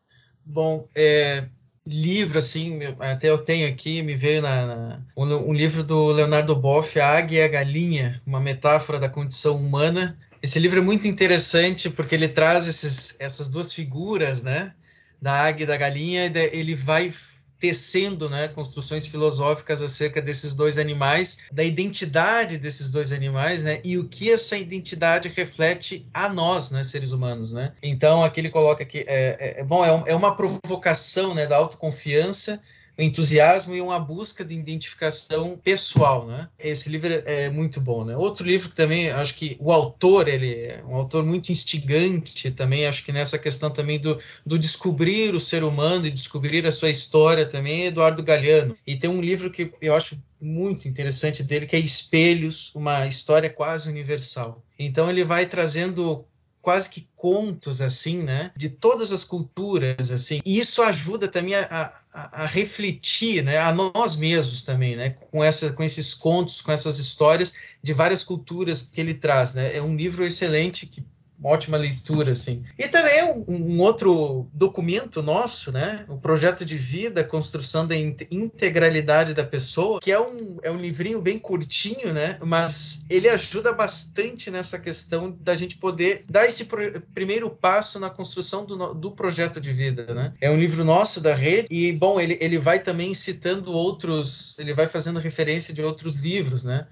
Bom, 0.45 0.89
é, 0.95 1.45
livro, 1.87 2.39
assim, 2.39 2.81
até 3.01 3.29
eu 3.29 3.39
tenho 3.39 3.69
aqui, 3.69 4.03
me 4.03 4.15
veio 4.15 4.43
na, 4.43 4.67
na 4.67 5.03
um, 5.17 5.25
um, 5.51 5.53
livro 5.53 5.83
do 5.83 6.13
Leonardo 6.13 6.55
Boff, 6.55 6.99
A 6.99 7.19
Águia 7.19 7.41
e 7.41 7.45
a 7.45 7.49
Galinha, 7.49 8.23
uma 8.27 8.41
metáfora 8.41 8.99
da 8.99 9.09
condição 9.09 9.57
humana. 9.57 10.19
Esse 10.43 10.59
livro 10.59 10.79
é 10.79 10.83
muito 10.83 11.07
interessante 11.07 11.91
porque 11.91 12.15
ele 12.15 12.29
traz 12.29 12.67
esses, 12.69 13.17
essas 13.21 13.49
duas 13.49 13.73
figuras, 13.73 14.43
né, 14.43 14.73
da 15.21 15.33
águia 15.33 15.65
e 15.65 15.67
da 15.67 15.77
galinha, 15.77 16.27
e 16.27 16.39
ele 16.53 16.75
vai 16.75 17.13
tecendo 17.59 18.29
né, 18.29 18.49
construções 18.49 19.07
filosóficas 19.07 19.81
acerca 19.83 20.21
desses 20.21 20.55
dois 20.55 20.79
animais, 20.79 21.39
da 21.51 21.65
identidade 21.65 22.59
desses 22.59 22.91
dois 22.91 23.13
animais, 23.13 23.63
né, 23.63 23.81
e 23.85 23.99
o 23.99 24.09
que 24.09 24.31
essa 24.31 24.57
identidade 24.57 25.29
reflete 25.29 26.07
a 26.13 26.29
nós, 26.29 26.71
né, 26.71 26.85
seres 26.85 27.13
humanos, 27.13 27.53
né. 27.53 27.73
Então 27.83 28.23
aqui 28.23 28.41
ele 28.41 28.51
coloca 28.51 28.85
que 28.85 28.99
é, 28.99 29.37
é, 29.41 29.61
é 29.61 29.65
bom, 29.65 29.85
é, 29.85 30.11
é 30.11 30.15
uma 30.15 30.37
provocação, 30.37 31.35
né, 31.35 31.47
da 31.47 31.57
autoconfiança 31.57 32.61
entusiasmo 32.99 33.75
e 33.75 33.81
uma 33.81 33.99
busca 33.99 34.45
de 34.45 34.55
identificação 34.55 35.59
pessoal, 35.63 36.27
né? 36.27 36.49
Esse 36.59 36.89
livro 36.89 37.13
é 37.27 37.51
muito 37.51 37.81
bom, 37.81 38.05
né? 38.05 38.17
Outro 38.17 38.47
livro 38.47 38.71
que 38.71 38.75
também 38.75 39.11
acho 39.11 39.35
que 39.35 39.57
o 39.61 39.73
autor 39.73 40.29
ele 40.29 40.53
é 40.55 40.83
um 40.87 40.95
autor 40.95 41.25
muito 41.25 41.51
instigante 41.53 42.51
também, 42.51 42.87
acho 42.87 43.05
que 43.05 43.13
nessa 43.13 43.39
questão 43.39 43.71
também 43.71 43.99
do, 43.99 44.19
do 44.45 44.59
descobrir 44.59 45.35
o 45.35 45.41
ser 45.41 45.63
humano 45.63 46.07
e 46.07 46.11
descobrir 46.11 46.67
a 46.67 46.73
sua 46.73 46.91
história 46.91 47.47
também, 47.47 47.83
é 47.83 47.87
Eduardo 47.87 48.23
Galeano. 48.23 48.77
E 48.87 48.97
tem 48.97 49.11
um 49.11 49.21
livro 49.21 49.51
que 49.51 49.73
eu 49.81 49.95
acho 49.95 50.19
muito 50.41 50.89
interessante 50.89 51.43
dele 51.43 51.67
que 51.67 51.77
é 51.77 51.79
Espelhos, 51.79 52.75
uma 52.75 53.07
história 53.07 53.51
quase 53.51 53.89
universal. 53.89 54.63
Então 54.79 55.09
ele 55.11 55.25
vai 55.25 55.47
trazendo 55.47 56.27
quase 56.67 56.91
que 56.91 57.09
contos 57.15 57.81
assim, 57.81 58.25
né, 58.25 58.51
de 58.57 58.69
todas 58.69 59.13
as 59.13 59.23
culturas 59.23 60.11
assim. 60.11 60.41
E 60.45 60.59
isso 60.59 60.83
ajuda 60.83 61.29
também 61.29 61.55
a, 61.55 61.93
a, 62.13 62.43
a, 62.43 62.47
refletir, 62.47 63.41
né, 63.45 63.57
a 63.57 63.73
nós 63.73 64.17
mesmos 64.17 64.65
também, 64.65 64.97
né, 64.97 65.11
com 65.11 65.45
essa 65.45 65.73
com 65.73 65.85
esses 65.85 66.13
contos, 66.13 66.61
com 66.61 66.73
essas 66.73 66.99
histórias 66.99 67.53
de 67.81 67.93
várias 67.93 68.25
culturas 68.25 68.83
que 68.83 69.01
ele 69.01 69.15
traz, 69.15 69.55
né. 69.55 69.77
É 69.77 69.81
um 69.81 69.95
livro 69.95 70.25
excelente 70.25 70.87
que 70.87 71.05
uma 71.47 71.53
ótima 71.53 71.77
leitura, 71.77 72.33
assim. 72.33 72.65
E 72.77 72.89
também 72.89 73.23
um, 73.25 73.45
um, 73.49 73.81
outro 73.81 74.49
documento 74.53 75.23
nosso, 75.23 75.71
né? 75.71 76.05
O 76.09 76.19
projeto 76.19 76.65
de 76.65 76.77
vida, 76.77 77.23
construção 77.23 77.87
da 77.87 77.95
integralidade 77.97 79.33
da 79.33 79.45
pessoa, 79.45 80.01
que 80.01 80.11
é 80.11 80.21
um, 80.21 80.59
é 80.63 80.71
um 80.71 80.77
livrinho 80.77 81.23
bem 81.23 81.39
curtinho, 81.39 82.13
né? 82.13 82.37
Mas 82.45 83.05
ele 83.09 83.29
ajuda 83.29 83.73
bastante 83.73 84.51
nessa 84.51 84.79
questão 84.79 85.31
da 85.41 85.55
gente 85.55 85.77
poder 85.77 86.25
dar 86.29 86.45
esse 86.45 86.67
primeiro 87.15 87.49
passo 87.49 88.01
na 88.01 88.11
construção 88.11 88.65
do, 88.65 88.95
do 88.95 89.13
projeto 89.13 89.61
de 89.61 89.73
vida, 89.73 90.13
né? 90.13 90.33
É 90.41 90.51
um 90.51 90.59
livro 90.59 90.85
nosso 90.85 91.21
da 91.21 91.35
rede 91.35 91.69
e, 91.71 91.93
bom, 91.93 92.21
ele, 92.21 92.37
ele 92.41 92.59
vai 92.59 92.81
também 92.81 93.15
citando 93.15 93.73
outros, 93.73 94.59
ele 94.59 94.75
vai 94.75 94.89
fazendo 94.89 95.21
referência 95.21 95.73
de 95.73 95.83
outros 95.83 96.17
livros, 96.17 96.65
né? 96.65 96.87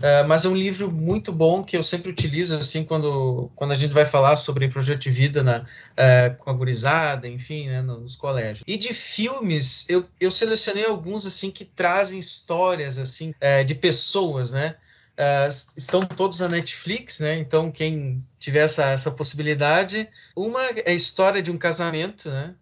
Uh, 0.00 0.26
mas 0.26 0.44
é 0.44 0.48
um 0.48 0.56
livro 0.56 0.90
muito 0.90 1.32
bom 1.32 1.62
que 1.62 1.76
eu 1.76 1.82
sempre 1.82 2.10
utilizo 2.10 2.56
assim 2.56 2.84
quando, 2.84 3.50
quando 3.54 3.72
a 3.72 3.76
gente 3.76 3.92
vai 3.92 4.04
falar 4.04 4.36
sobre 4.36 4.68
projeto 4.68 5.02
de 5.02 5.10
vida 5.10 5.42
na, 5.42 5.58
uh, 5.60 6.36
com 6.38 6.50
a 6.50 6.52
gurizada, 6.52 7.28
enfim, 7.28 7.68
né, 7.68 7.80
nos 7.80 8.16
colégios. 8.16 8.62
E 8.66 8.76
de 8.76 8.92
filmes, 8.92 9.84
eu, 9.88 10.04
eu 10.20 10.30
selecionei 10.30 10.84
alguns 10.84 11.24
assim 11.24 11.50
que 11.50 11.64
trazem 11.64 12.18
histórias 12.18 12.98
assim 12.98 13.30
uh, 13.30 13.64
de 13.64 13.74
pessoas, 13.74 14.50
né? 14.50 14.76
estão 15.76 16.00
todos 16.00 16.40
na 16.40 16.48
Netflix, 16.48 17.20
né? 17.20 17.38
Então 17.38 17.70
quem 17.70 18.20
tiver 18.36 18.64
essa, 18.64 18.86
essa 18.86 19.12
possibilidade, 19.12 20.08
uma 20.34 20.60
é 20.64 20.90
a 20.90 20.92
história 20.92 21.40
de 21.40 21.52
um 21.52 21.56
casamento, 21.56 22.28
né? 22.28 22.52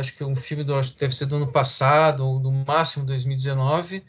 acho 0.00 0.16
que 0.16 0.24
um 0.24 0.34
filme 0.34 0.64
do 0.64 0.74
acho 0.74 0.92
que 0.92 0.98
deve 0.98 1.14
ser 1.14 1.26
do 1.26 1.36
ano 1.36 1.52
passado 1.52 2.26
ou 2.26 2.40
no 2.40 2.50
máximo 2.50 3.06
2019 3.06 4.02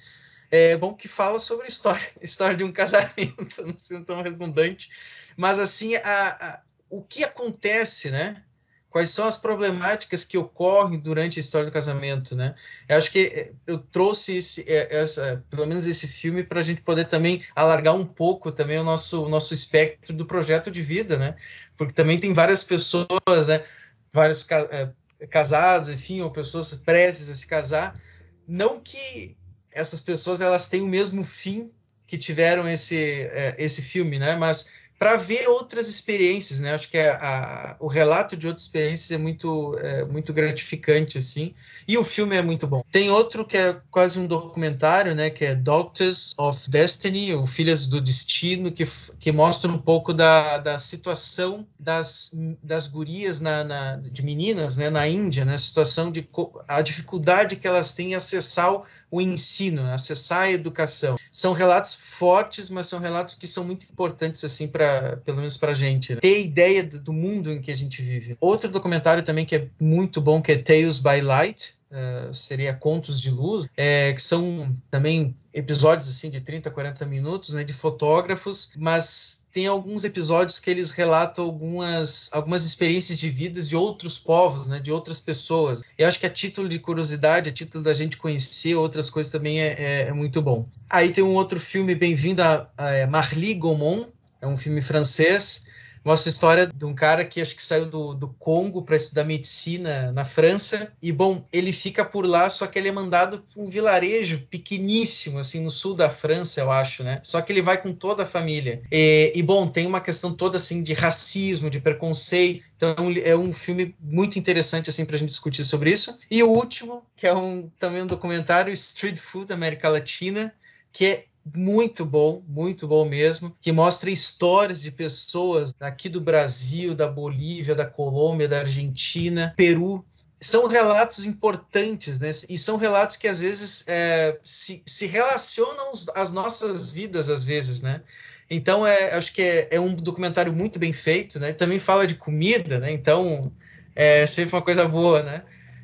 é 0.51 0.75
bom 0.75 0.93
que 0.93 1.07
fala 1.07 1.39
sobre 1.39 1.67
história, 1.67 2.11
história 2.21 2.55
de 2.55 2.63
um 2.63 2.71
casamento, 2.71 3.63
não 3.65 3.77
sendo 3.77 4.05
tão 4.05 4.21
redundante, 4.21 4.89
mas 5.37 5.57
assim, 5.57 5.95
a, 5.95 6.01
a, 6.03 6.61
o 6.89 7.01
que 7.01 7.23
acontece, 7.23 8.11
né? 8.11 8.43
Quais 8.89 9.09
são 9.09 9.25
as 9.25 9.37
problemáticas 9.37 10.25
que 10.25 10.37
ocorrem 10.37 10.99
durante 10.99 11.39
a 11.39 11.41
história 11.41 11.65
do 11.65 11.71
casamento, 11.71 12.35
né? 12.35 12.53
Eu 12.89 12.97
acho 12.97 13.09
que 13.09 13.19
é, 13.27 13.53
eu 13.65 13.77
trouxe 13.77 14.35
esse, 14.35 14.69
é, 14.69 14.93
essa, 14.93 15.41
pelo 15.49 15.65
menos 15.65 15.87
esse 15.87 16.05
filme 16.05 16.43
para 16.43 16.59
a 16.59 16.63
gente 16.63 16.81
poder 16.81 17.05
também 17.05 17.41
alargar 17.55 17.95
um 17.95 18.05
pouco 18.05 18.51
também 18.51 18.77
o 18.77 18.83
nosso, 18.83 19.25
o 19.25 19.29
nosso 19.29 19.53
espectro 19.53 20.13
do 20.13 20.25
projeto 20.25 20.69
de 20.69 20.81
vida, 20.81 21.15
né? 21.15 21.37
Porque 21.77 21.93
também 21.93 22.19
tem 22.19 22.33
várias 22.33 22.65
pessoas, 22.65 23.47
né? 23.47 23.63
Vários 24.11 24.45
é, 24.51 24.91
casados, 25.29 25.87
enfim, 25.87 26.19
ou 26.19 26.29
pessoas 26.29 26.73
prestes 26.75 27.29
a 27.29 27.35
se 27.35 27.47
casar, 27.47 27.97
não 28.45 28.77
que 28.77 29.37
essas 29.73 30.01
pessoas 30.01 30.41
elas 30.41 30.67
têm 30.67 30.81
o 30.81 30.87
mesmo 30.87 31.23
fim 31.23 31.71
que 32.05 32.17
tiveram 32.17 32.67
esse, 32.67 33.23
é, 33.31 33.55
esse 33.57 33.81
filme, 33.81 34.19
né? 34.19 34.35
Mas 34.35 34.69
para 35.01 35.17
ver 35.17 35.49
outras 35.49 35.89
experiências, 35.89 36.59
né? 36.59 36.75
Acho 36.75 36.87
que 36.87 36.99
a, 36.99 37.15
a, 37.15 37.75
o 37.79 37.87
relato 37.87 38.37
de 38.37 38.45
outras 38.45 38.67
experiências 38.67 39.09
é 39.09 39.17
muito, 39.17 39.75
é 39.79 40.05
muito 40.05 40.31
gratificante, 40.31 41.17
assim. 41.17 41.55
E 41.87 41.97
o 41.97 42.03
filme 42.03 42.35
é 42.35 42.41
muito 42.43 42.67
bom. 42.67 42.83
Tem 42.91 43.09
outro 43.09 43.43
que 43.43 43.57
é 43.57 43.81
quase 43.89 44.19
um 44.19 44.27
documentário, 44.27 45.15
né? 45.15 45.31
Que 45.31 45.45
é 45.45 45.55
Doctors 45.55 46.35
of 46.37 46.69
Destiny, 46.69 47.33
ou 47.33 47.47
Filhas 47.47 47.87
do 47.87 47.99
Destino, 47.99 48.71
que, 48.71 48.83
que 49.19 49.31
mostra 49.31 49.71
um 49.71 49.79
pouco 49.79 50.13
da, 50.13 50.59
da 50.59 50.77
situação 50.77 51.67
das, 51.79 52.35
das 52.61 52.85
gurias 52.85 53.41
na, 53.41 53.63
na, 53.63 53.95
de 53.95 54.23
meninas, 54.23 54.77
né? 54.77 54.91
Na 54.91 55.07
Índia, 55.07 55.43
né? 55.43 55.55
A 55.55 55.57
situação 55.57 56.11
de 56.11 56.29
a 56.67 56.79
dificuldade 56.83 57.55
que 57.55 57.67
elas 57.67 57.91
têm 57.91 58.11
em 58.11 58.13
acessar 58.13 58.83
o 59.11 59.19
ensino, 59.19 59.91
acessar 59.91 60.43
a 60.43 60.51
educação. 60.51 61.17
São 61.29 61.51
relatos 61.51 61.93
fortes, 61.93 62.69
mas 62.69 62.87
são 62.87 62.97
relatos 62.97 63.35
que 63.35 63.45
são 63.45 63.65
muito 63.65 63.85
importantes 63.91 64.41
assim 64.45 64.69
para, 64.69 64.90
pelo 65.23 65.37
menos 65.37 65.57
para 65.57 65.71
a 65.71 65.75
gente, 65.75 66.15
né? 66.15 66.21
ter 66.21 66.41
ideia 66.41 66.83
do 66.83 67.13
mundo 67.13 67.51
em 67.51 67.61
que 67.61 67.71
a 67.71 67.75
gente 67.75 68.01
vive. 68.01 68.37
Outro 68.39 68.69
documentário 68.69 69.23
também 69.23 69.45
que 69.45 69.55
é 69.55 69.67
muito 69.79 70.21
bom 70.21 70.41
que 70.41 70.51
é 70.51 70.57
Tales 70.57 70.99
by 70.99 71.21
Light, 71.21 71.75
uh, 71.91 72.33
seria 72.33 72.73
Contos 72.73 73.21
de 73.21 73.29
Luz, 73.29 73.67
é, 73.75 74.13
que 74.13 74.21
são 74.21 74.73
também 74.89 75.35
episódios 75.53 76.07
assim 76.07 76.29
de 76.29 76.39
30, 76.39 76.71
40 76.71 77.05
minutos, 77.05 77.53
né, 77.53 77.63
de 77.63 77.73
fotógrafos, 77.73 78.71
mas 78.77 79.45
tem 79.51 79.67
alguns 79.67 80.05
episódios 80.05 80.59
que 80.59 80.69
eles 80.69 80.91
relatam 80.91 81.43
algumas, 81.43 82.29
algumas 82.31 82.63
experiências 82.63 83.19
de 83.19 83.29
vidas 83.29 83.67
de 83.67 83.75
outros 83.75 84.17
povos, 84.17 84.67
né, 84.67 84.79
de 84.79 84.91
outras 84.91 85.19
pessoas. 85.19 85.81
E 85.97 86.03
acho 86.05 86.19
que 86.19 86.25
a 86.25 86.29
título 86.29 86.69
de 86.69 86.79
curiosidade, 86.79 87.49
a 87.49 87.53
título 87.53 87.83
da 87.83 87.91
gente 87.91 88.15
conhecer 88.15 88.75
outras 88.75 89.09
coisas 89.09 89.31
também 89.31 89.59
é, 89.59 89.73
é, 89.77 90.01
é 90.07 90.13
muito 90.13 90.41
bom. 90.41 90.65
Aí 90.89 91.11
tem 91.11 91.23
um 91.23 91.33
outro 91.33 91.59
filme, 91.59 91.95
Bem-vindo 91.95 92.41
a, 92.41 92.69
a 92.77 93.07
Marly 93.07 93.53
Gaumont, 93.55 94.07
é 94.41 94.47
um 94.47 94.57
filme 94.57 94.81
francês, 94.81 95.65
Mostra 96.03 96.29
a 96.29 96.33
história 96.33 96.67
de 96.67 96.83
um 96.83 96.95
cara 96.95 97.23
que 97.23 97.39
acho 97.39 97.55
que 97.55 97.61
saiu 97.61 97.85
do, 97.85 98.15
do 98.15 98.29
Congo 98.29 98.81
para 98.81 98.95
estudar 98.95 99.23
medicina 99.23 100.11
na 100.11 100.25
França. 100.25 100.91
E, 100.99 101.11
bom, 101.11 101.45
ele 101.53 101.71
fica 101.71 102.03
por 102.03 102.25
lá, 102.25 102.49
só 102.49 102.65
que 102.65 102.79
ele 102.79 102.87
é 102.87 102.91
mandado 102.91 103.41
para 103.41 103.61
um 103.61 103.69
vilarejo 103.69 104.41
pequeníssimo, 104.49 105.37
assim, 105.37 105.63
no 105.63 105.69
sul 105.69 105.93
da 105.93 106.09
França, 106.09 106.59
eu 106.59 106.71
acho, 106.71 107.03
né? 107.03 107.19
Só 107.21 107.39
que 107.39 107.53
ele 107.53 107.61
vai 107.61 107.79
com 107.79 107.93
toda 107.93 108.23
a 108.23 108.25
família. 108.25 108.81
E, 108.91 109.31
e 109.35 109.43
bom, 109.43 109.67
tem 109.67 109.85
uma 109.85 110.01
questão 110.01 110.33
toda, 110.33 110.57
assim, 110.57 110.81
de 110.81 110.93
racismo, 110.93 111.69
de 111.69 111.79
preconceito. 111.79 112.63
Então, 112.75 112.95
é 113.23 113.35
um 113.35 113.53
filme 113.53 113.95
muito 113.99 114.39
interessante, 114.39 114.89
assim, 114.89 115.05
para 115.05 115.15
a 115.15 115.19
gente 115.19 115.29
discutir 115.29 115.63
sobre 115.63 115.91
isso. 115.91 116.17
E 116.31 116.41
o 116.41 116.49
último, 116.49 117.03
que 117.15 117.27
é 117.27 117.33
um, 117.33 117.69
também 117.77 118.01
um 118.01 118.07
documentário, 118.07 118.73
Street 118.73 119.19
Food 119.19 119.53
América 119.53 119.87
Latina, 119.87 120.51
que 120.91 121.05
é 121.05 121.25
muito 121.55 122.05
bom, 122.05 122.43
muito 122.47 122.87
bom 122.87 123.05
mesmo, 123.05 123.55
que 123.59 123.71
mostra 123.71 124.09
histórias 124.09 124.81
de 124.81 124.91
pessoas 124.91 125.73
aqui 125.79 126.07
do 126.07 126.21
Brasil, 126.21 126.93
da 126.93 127.07
Bolívia, 127.07 127.75
da 127.75 127.85
Colômbia, 127.85 128.47
da 128.47 128.59
Argentina, 128.59 129.53
Peru. 129.57 130.05
São 130.39 130.67
relatos 130.67 131.25
importantes, 131.25 132.19
né? 132.19 132.31
E 132.49 132.57
são 132.57 132.77
relatos 132.77 133.15
que 133.15 133.27
às 133.27 133.39
vezes 133.39 133.83
é, 133.87 134.39
se, 134.41 134.81
se 134.85 135.05
relacionam 135.05 135.91
às 136.15 136.31
nossas 136.31 136.91
vidas, 136.91 137.29
às 137.29 137.43
vezes, 137.43 137.81
né? 137.81 138.01
Então, 138.49 138.85
é, 138.85 139.13
acho 139.13 139.31
que 139.33 139.41
é, 139.41 139.67
é, 139.71 139.79
um 139.79 139.95
documentário 139.95 140.51
muito 140.51 140.77
bem 140.77 140.91
feito, 140.91 141.39
né? 141.39 141.53
Também 141.53 141.79
fala 141.79 142.05
de 142.05 142.15
comida, 142.15 142.79
né? 142.79 142.91
Então, 142.91 143.51
é 143.95 144.25
sempre 144.27 144.55
uma 144.55 144.61
coisa 144.61 144.87
boa, 144.87 145.21
né? 145.23 145.43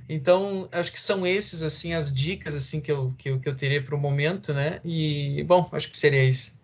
Então, 0.10 0.70
acho 0.72 0.92
que 0.92 1.00
são 1.00 1.28
esses, 1.28 1.62
assim, 1.62 1.94
as 1.94 2.14
dicas, 2.14 2.56
assim, 2.56 2.80
que 2.80 2.92
eu, 2.92 3.14
que 3.18 3.30
eu, 3.30 3.40
que 3.40 3.50
eu 3.50 3.56
teria 3.56 3.84
para 3.84 3.96
o 3.96 4.00
momento, 4.00 4.54
né? 4.54 4.80
E, 4.84 5.44
bom, 5.44 5.68
acho 5.72 5.90
que 5.92 5.98
seria 5.98 6.24
isso. 6.24 6.58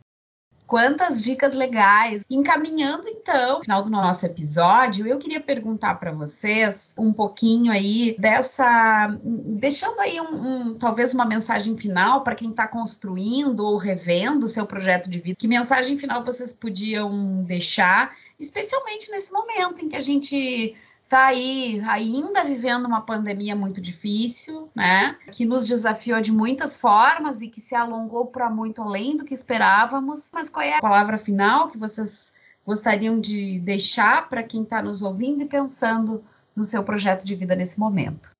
Quantas 0.65 1.21
dicas 1.21 1.53
legais! 1.53 2.23
Encaminhando 2.29 3.07
então, 3.07 3.61
final 3.61 3.83
do 3.83 3.91
nosso 3.91 4.25
episódio, 4.25 5.05
eu 5.05 5.19
queria 5.19 5.41
perguntar 5.41 5.95
para 5.95 6.11
vocês 6.11 6.95
um 6.97 7.11
pouquinho 7.11 7.71
aí 7.71 8.15
dessa, 8.17 9.15
deixando 9.23 9.99
aí 9.99 10.19
um, 10.19 10.71
um 10.71 10.73
talvez 10.75 11.13
uma 11.13 11.25
mensagem 11.25 11.75
final 11.75 12.23
para 12.23 12.33
quem 12.33 12.49
está 12.49 12.67
construindo 12.67 13.59
ou 13.59 13.77
revendo 13.77 14.45
o 14.45 14.49
seu 14.49 14.65
projeto 14.65 15.09
de 15.09 15.19
vida. 15.19 15.35
Que 15.37 15.47
mensagem 15.47 15.97
final 15.97 16.23
vocês 16.23 16.53
podiam 16.53 17.43
deixar, 17.43 18.15
especialmente 18.39 19.11
nesse 19.11 19.31
momento 19.31 19.83
em 19.83 19.89
que 19.89 19.97
a 19.97 20.01
gente 20.01 20.75
está 21.03 21.27
aí 21.27 21.81
ainda 21.87 22.43
vivendo 22.43 22.85
uma 22.85 23.01
pandemia 23.01 23.55
muito 23.55 23.79
difícil, 23.79 24.69
né? 24.75 25.15
Que 25.31 25.45
nos 25.45 25.65
desafiou 25.65 26.19
de 26.19 26.31
muitas 26.31 26.75
formas 26.77 27.41
e 27.41 27.47
que 27.47 27.61
se 27.61 27.75
alongou 27.75 28.25
para 28.25 28.49
muito 28.49 28.81
além 28.81 29.15
do 29.15 29.23
que 29.23 29.33
esperávamos. 29.33 30.29
Mas 30.33 30.49
qual 30.49 30.65
é 30.65 30.77
a 30.77 30.81
palavra 30.81 31.17
final 31.17 31.69
que 31.69 31.77
vocês 31.77 32.33
gostariam 32.65 33.19
de 33.19 33.59
deixar 33.59 34.27
para 34.29 34.43
quem 34.43 34.63
está 34.63 34.81
nos 34.81 35.01
ouvindo 35.01 35.43
e 35.43 35.45
pensando 35.45 36.23
no 36.55 36.63
seu 36.63 36.83
projeto 36.83 37.25
de 37.25 37.35
vida 37.35 37.55
nesse 37.55 37.79
momento? 37.79 38.32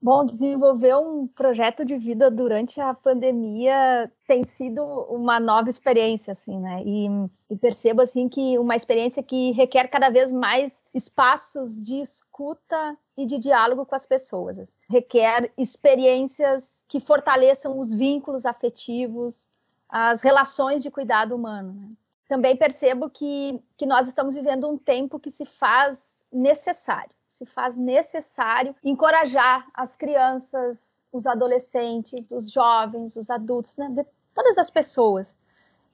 Bom, 0.00 0.24
desenvolver 0.24 0.96
um 0.96 1.26
projeto 1.26 1.84
de 1.84 1.98
vida 1.98 2.30
durante 2.30 2.80
a 2.80 2.94
pandemia 2.94 4.10
tem 4.28 4.44
sido 4.44 4.80
uma 5.10 5.40
nova 5.40 5.68
experiência, 5.68 6.30
assim, 6.30 6.60
né? 6.60 6.84
E, 6.86 7.08
e, 7.50 7.56
percebo, 7.56 8.00
assim, 8.00 8.28
que 8.28 8.56
uma 8.60 8.76
experiência 8.76 9.24
que 9.24 9.50
requer 9.50 9.88
cada 9.88 10.08
vez 10.08 10.30
mais 10.30 10.84
espaços 10.94 11.82
de 11.82 12.00
escuta 12.00 12.96
e 13.16 13.26
de 13.26 13.38
diálogo 13.38 13.84
com 13.84 13.94
as 13.96 14.06
pessoas. 14.06 14.78
Requer 14.88 15.52
experiências 15.58 16.84
que 16.86 17.00
fortaleçam 17.00 17.76
os 17.76 17.92
vínculos 17.92 18.46
afetivos, 18.46 19.50
as 19.88 20.22
relações 20.22 20.80
de 20.80 20.92
cuidado 20.92 21.34
humano, 21.34 21.72
né? 21.72 21.90
Também 22.28 22.56
percebo 22.56 23.10
que, 23.10 23.60
que 23.76 23.86
nós 23.86 24.06
estamos 24.06 24.34
vivendo 24.36 24.68
um 24.68 24.78
tempo 24.78 25.18
que 25.18 25.30
se 25.30 25.44
faz 25.44 26.24
necessário 26.30 27.17
se 27.38 27.46
faz 27.46 27.78
necessário 27.78 28.74
encorajar 28.82 29.66
as 29.72 29.96
crianças, 29.96 31.04
os 31.12 31.24
adolescentes, 31.24 32.30
os 32.32 32.50
jovens, 32.50 33.16
os 33.16 33.30
adultos, 33.30 33.76
né, 33.76 34.04
todas 34.34 34.58
as 34.58 34.68
pessoas, 34.68 35.38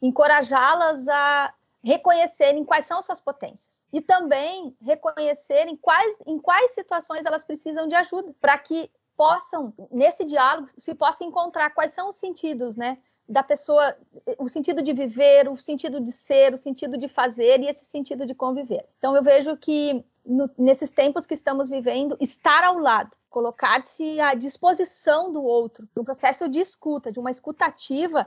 encorajá-las 0.01 1.07
a 1.07 1.53
reconhecerem 1.83 2.65
quais 2.65 2.87
são 2.87 3.03
suas 3.03 3.21
potências 3.21 3.85
e 3.93 4.01
também 4.01 4.75
reconhecerem 4.81 5.77
quais, 5.77 6.17
em 6.27 6.39
quais 6.39 6.73
situações 6.73 7.27
elas 7.27 7.45
precisam 7.45 7.87
de 7.87 7.95
ajuda, 7.95 8.35
para 8.41 8.57
que 8.57 8.91
possam, 9.15 9.73
nesse 9.91 10.25
diálogo, 10.25 10.69
se 10.79 10.95
possa 10.95 11.25
encontrar 11.25 11.71
quais 11.71 11.93
são 11.93 12.09
os 12.09 12.17
sentidos, 12.17 12.77
né? 12.77 12.99
Da 13.29 13.43
pessoa, 13.43 13.97
o 14.39 14.49
sentido 14.49 14.83
de 14.83 14.93
viver, 14.93 15.49
o 15.49 15.57
sentido 15.57 16.01
de 16.01 16.11
ser, 16.11 16.53
o 16.53 16.59
sentido 16.59 16.97
de 16.99 17.07
fazer 17.07 17.61
e 17.61 17.69
esse 17.69 17.85
sentido 17.85 18.27
de 18.27 18.35
conviver. 18.35 18.87
Então, 18.99 19.15
eu 19.15 19.23
vejo 19.23 19.57
que 19.57 20.05
no, 20.25 20.51
nesses 20.57 20.93
tempos 20.93 21.27
que 21.27 21.35
estamos 21.35 21.69
vivendo, 21.69 22.17
estar 22.21 22.65
ao 22.65 22.79
lado, 22.79 23.17
colocar-se 23.29 24.21
à 24.21 24.35
disposição 24.35 25.31
do 25.33 25.43
outro, 25.43 25.89
um 25.97 26.05
processo 26.05 26.49
de 26.49 26.61
escuta, 26.61 27.13
de 27.13 27.19
uma 27.19 27.31
escutativa, 27.31 28.27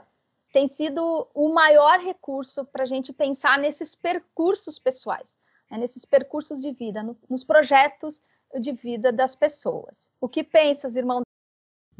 tem 0.52 0.66
sido 0.66 1.28
o 1.34 1.52
maior 1.52 1.98
recurso 2.00 2.64
para 2.64 2.84
a 2.84 2.86
gente 2.86 3.12
pensar 3.12 3.58
nesses 3.58 3.94
percursos 3.94 4.78
pessoais, 4.78 5.38
né, 5.70 5.78
nesses 5.78 6.04
percursos 6.04 6.60
de 6.60 6.72
vida, 6.72 7.02
no, 7.02 7.16
nos 7.28 7.44
projetos 7.44 8.22
de 8.58 8.72
vida 8.72 9.12
das 9.12 9.34
pessoas. 9.34 10.12
O 10.20 10.28
que 10.28 10.42
pensas, 10.42 10.96
irmão? 10.96 11.22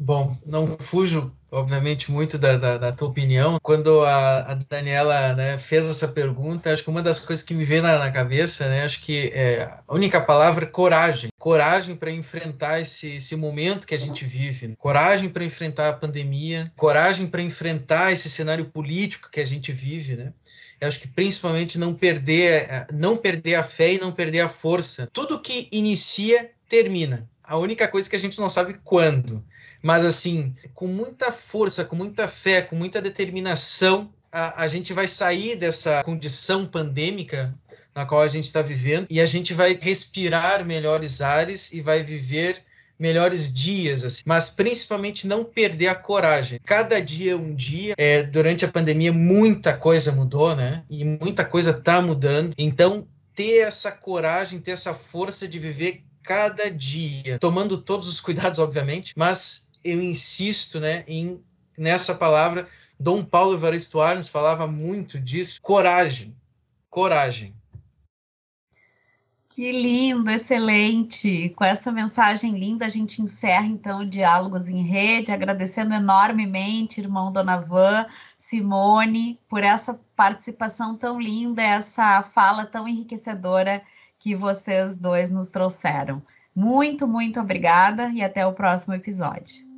Bom, 0.01 0.37
não 0.45 0.77
fujo, 0.79 1.29
obviamente, 1.51 2.09
muito 2.09 2.37
da, 2.37 2.55
da, 2.55 2.77
da 2.77 2.91
tua 2.93 3.09
opinião. 3.09 3.57
Quando 3.61 4.01
a, 4.05 4.53
a 4.53 4.53
Daniela 4.53 5.33
né, 5.33 5.57
fez 5.57 5.89
essa 5.89 6.07
pergunta, 6.07 6.71
acho 6.71 6.83
que 6.83 6.89
uma 6.89 7.03
das 7.03 7.19
coisas 7.19 7.43
que 7.43 7.53
me 7.53 7.65
veio 7.65 7.81
na, 7.81 7.99
na 7.99 8.09
cabeça, 8.09 8.65
né, 8.69 8.85
acho 8.85 9.01
que 9.01 9.29
é, 9.33 9.63
a 9.85 9.93
única 9.93 10.21
palavra 10.21 10.63
é 10.63 10.69
coragem. 10.69 11.29
Coragem 11.37 11.97
para 11.97 12.09
enfrentar 12.11 12.79
esse, 12.79 13.17
esse 13.17 13.35
momento 13.35 13.85
que 13.85 13.93
a 13.93 13.99
gente 13.99 14.23
vive. 14.23 14.73
Coragem 14.77 15.27
para 15.27 15.43
enfrentar 15.43 15.89
a 15.89 15.93
pandemia. 15.93 16.71
Coragem 16.77 17.27
para 17.27 17.41
enfrentar 17.41 18.13
esse 18.13 18.29
cenário 18.29 18.65
político 18.69 19.29
que 19.29 19.41
a 19.41 19.45
gente 19.45 19.73
vive, 19.73 20.15
né? 20.15 20.31
Eu 20.79 20.87
acho 20.87 21.01
que 21.01 21.09
principalmente 21.09 21.77
não 21.77 21.93
perder, 21.93 22.87
não 22.93 23.17
perder 23.17 23.55
a 23.55 23.63
fé 23.63 23.95
e 23.95 23.99
não 23.99 24.13
perder 24.13 24.39
a 24.39 24.47
força. 24.47 25.09
Tudo 25.11 25.41
que 25.41 25.67
inicia, 25.73 26.51
termina. 26.69 27.27
A 27.43 27.57
única 27.57 27.85
coisa 27.85 28.09
que 28.09 28.15
a 28.15 28.19
gente 28.19 28.39
não 28.39 28.47
sabe 28.47 28.79
quando 28.81 29.43
mas 29.81 30.05
assim, 30.05 30.55
com 30.73 30.87
muita 30.87 31.31
força, 31.31 31.85
com 31.85 31.95
muita 31.95 32.27
fé, 32.27 32.61
com 32.61 32.75
muita 32.75 33.01
determinação, 33.01 34.11
a, 34.31 34.63
a 34.63 34.67
gente 34.67 34.93
vai 34.93 35.07
sair 35.07 35.55
dessa 35.55 36.03
condição 36.03 36.65
pandêmica 36.65 37.53
na 37.95 38.05
qual 38.05 38.21
a 38.21 38.27
gente 38.27 38.45
está 38.45 38.61
vivendo 38.61 39.07
e 39.09 39.19
a 39.19 39.25
gente 39.25 39.53
vai 39.53 39.77
respirar 39.79 40.65
melhores 40.65 41.21
ares 41.21 41.71
e 41.73 41.81
vai 41.81 42.03
viver 42.03 42.63
melhores 42.99 43.51
dias, 43.51 44.03
assim. 44.03 44.21
mas 44.25 44.49
principalmente 44.49 45.25
não 45.25 45.45
perder 45.45 45.87
a 45.87 45.95
coragem. 45.95 46.59
Cada 46.65 46.99
dia 46.99 47.31
é 47.31 47.35
um 47.35 47.55
dia. 47.55 47.93
É, 47.97 48.23
durante 48.23 48.65
a 48.65 48.67
pandemia, 48.67 49.13
muita 49.13 49.73
coisa 49.73 50.11
mudou, 50.11 50.53
né? 50.53 50.83
E 50.89 51.05
muita 51.05 51.45
coisa 51.45 51.71
está 51.71 52.01
mudando. 52.01 52.53
Então, 52.57 53.07
ter 53.33 53.59
essa 53.59 53.89
coragem, 53.89 54.59
ter 54.59 54.71
essa 54.71 54.93
força 54.93 55.47
de 55.47 55.57
viver 55.57 56.03
cada 56.21 56.69
dia, 56.69 57.39
tomando 57.39 57.77
todos 57.77 58.09
os 58.09 58.19
cuidados, 58.19 58.59
obviamente, 58.59 59.13
mas 59.15 59.68
eu 59.83 60.01
insisto 60.01 60.79
né, 60.79 61.03
em, 61.07 61.43
nessa 61.77 62.15
palavra. 62.15 62.67
Dom 62.99 63.23
Paulo 63.23 63.53
Evaristo 63.53 64.01
Arnes 64.01 64.27
falava 64.27 64.67
muito 64.67 65.19
disso, 65.19 65.59
coragem. 65.61 66.35
coragem. 66.89 67.55
Que 69.59 69.73
lindo, 69.73 70.31
excelente. 70.31 71.49
Com 71.49 71.65
essa 71.65 71.91
mensagem 71.91 72.57
linda, 72.57 72.85
a 72.85 72.89
gente 72.89 73.21
encerra 73.21 73.65
então 73.65 73.99
o 73.99 74.05
Diálogos 74.05 74.69
em 74.69 74.83
Rede, 74.83 75.33
agradecendo 75.33 75.93
enormemente, 75.93 77.01
irmão 77.01 77.29
Donavan, 77.29 78.05
Simone, 78.37 79.37
por 79.49 79.61
essa 79.61 79.99
participação 80.15 80.95
tão 80.95 81.19
linda, 81.19 81.61
essa 81.61 82.23
fala 82.23 82.65
tão 82.65 82.87
enriquecedora 82.87 83.81
que 84.17 84.33
vocês 84.33 84.97
dois 84.97 85.29
nos 85.29 85.49
trouxeram. 85.49 86.21
Muito, 86.55 87.05
muito 87.05 87.39
obrigada 87.39 88.09
e 88.09 88.21
até 88.21 88.47
o 88.47 88.53
próximo 88.53 88.93
episódio. 88.93 89.68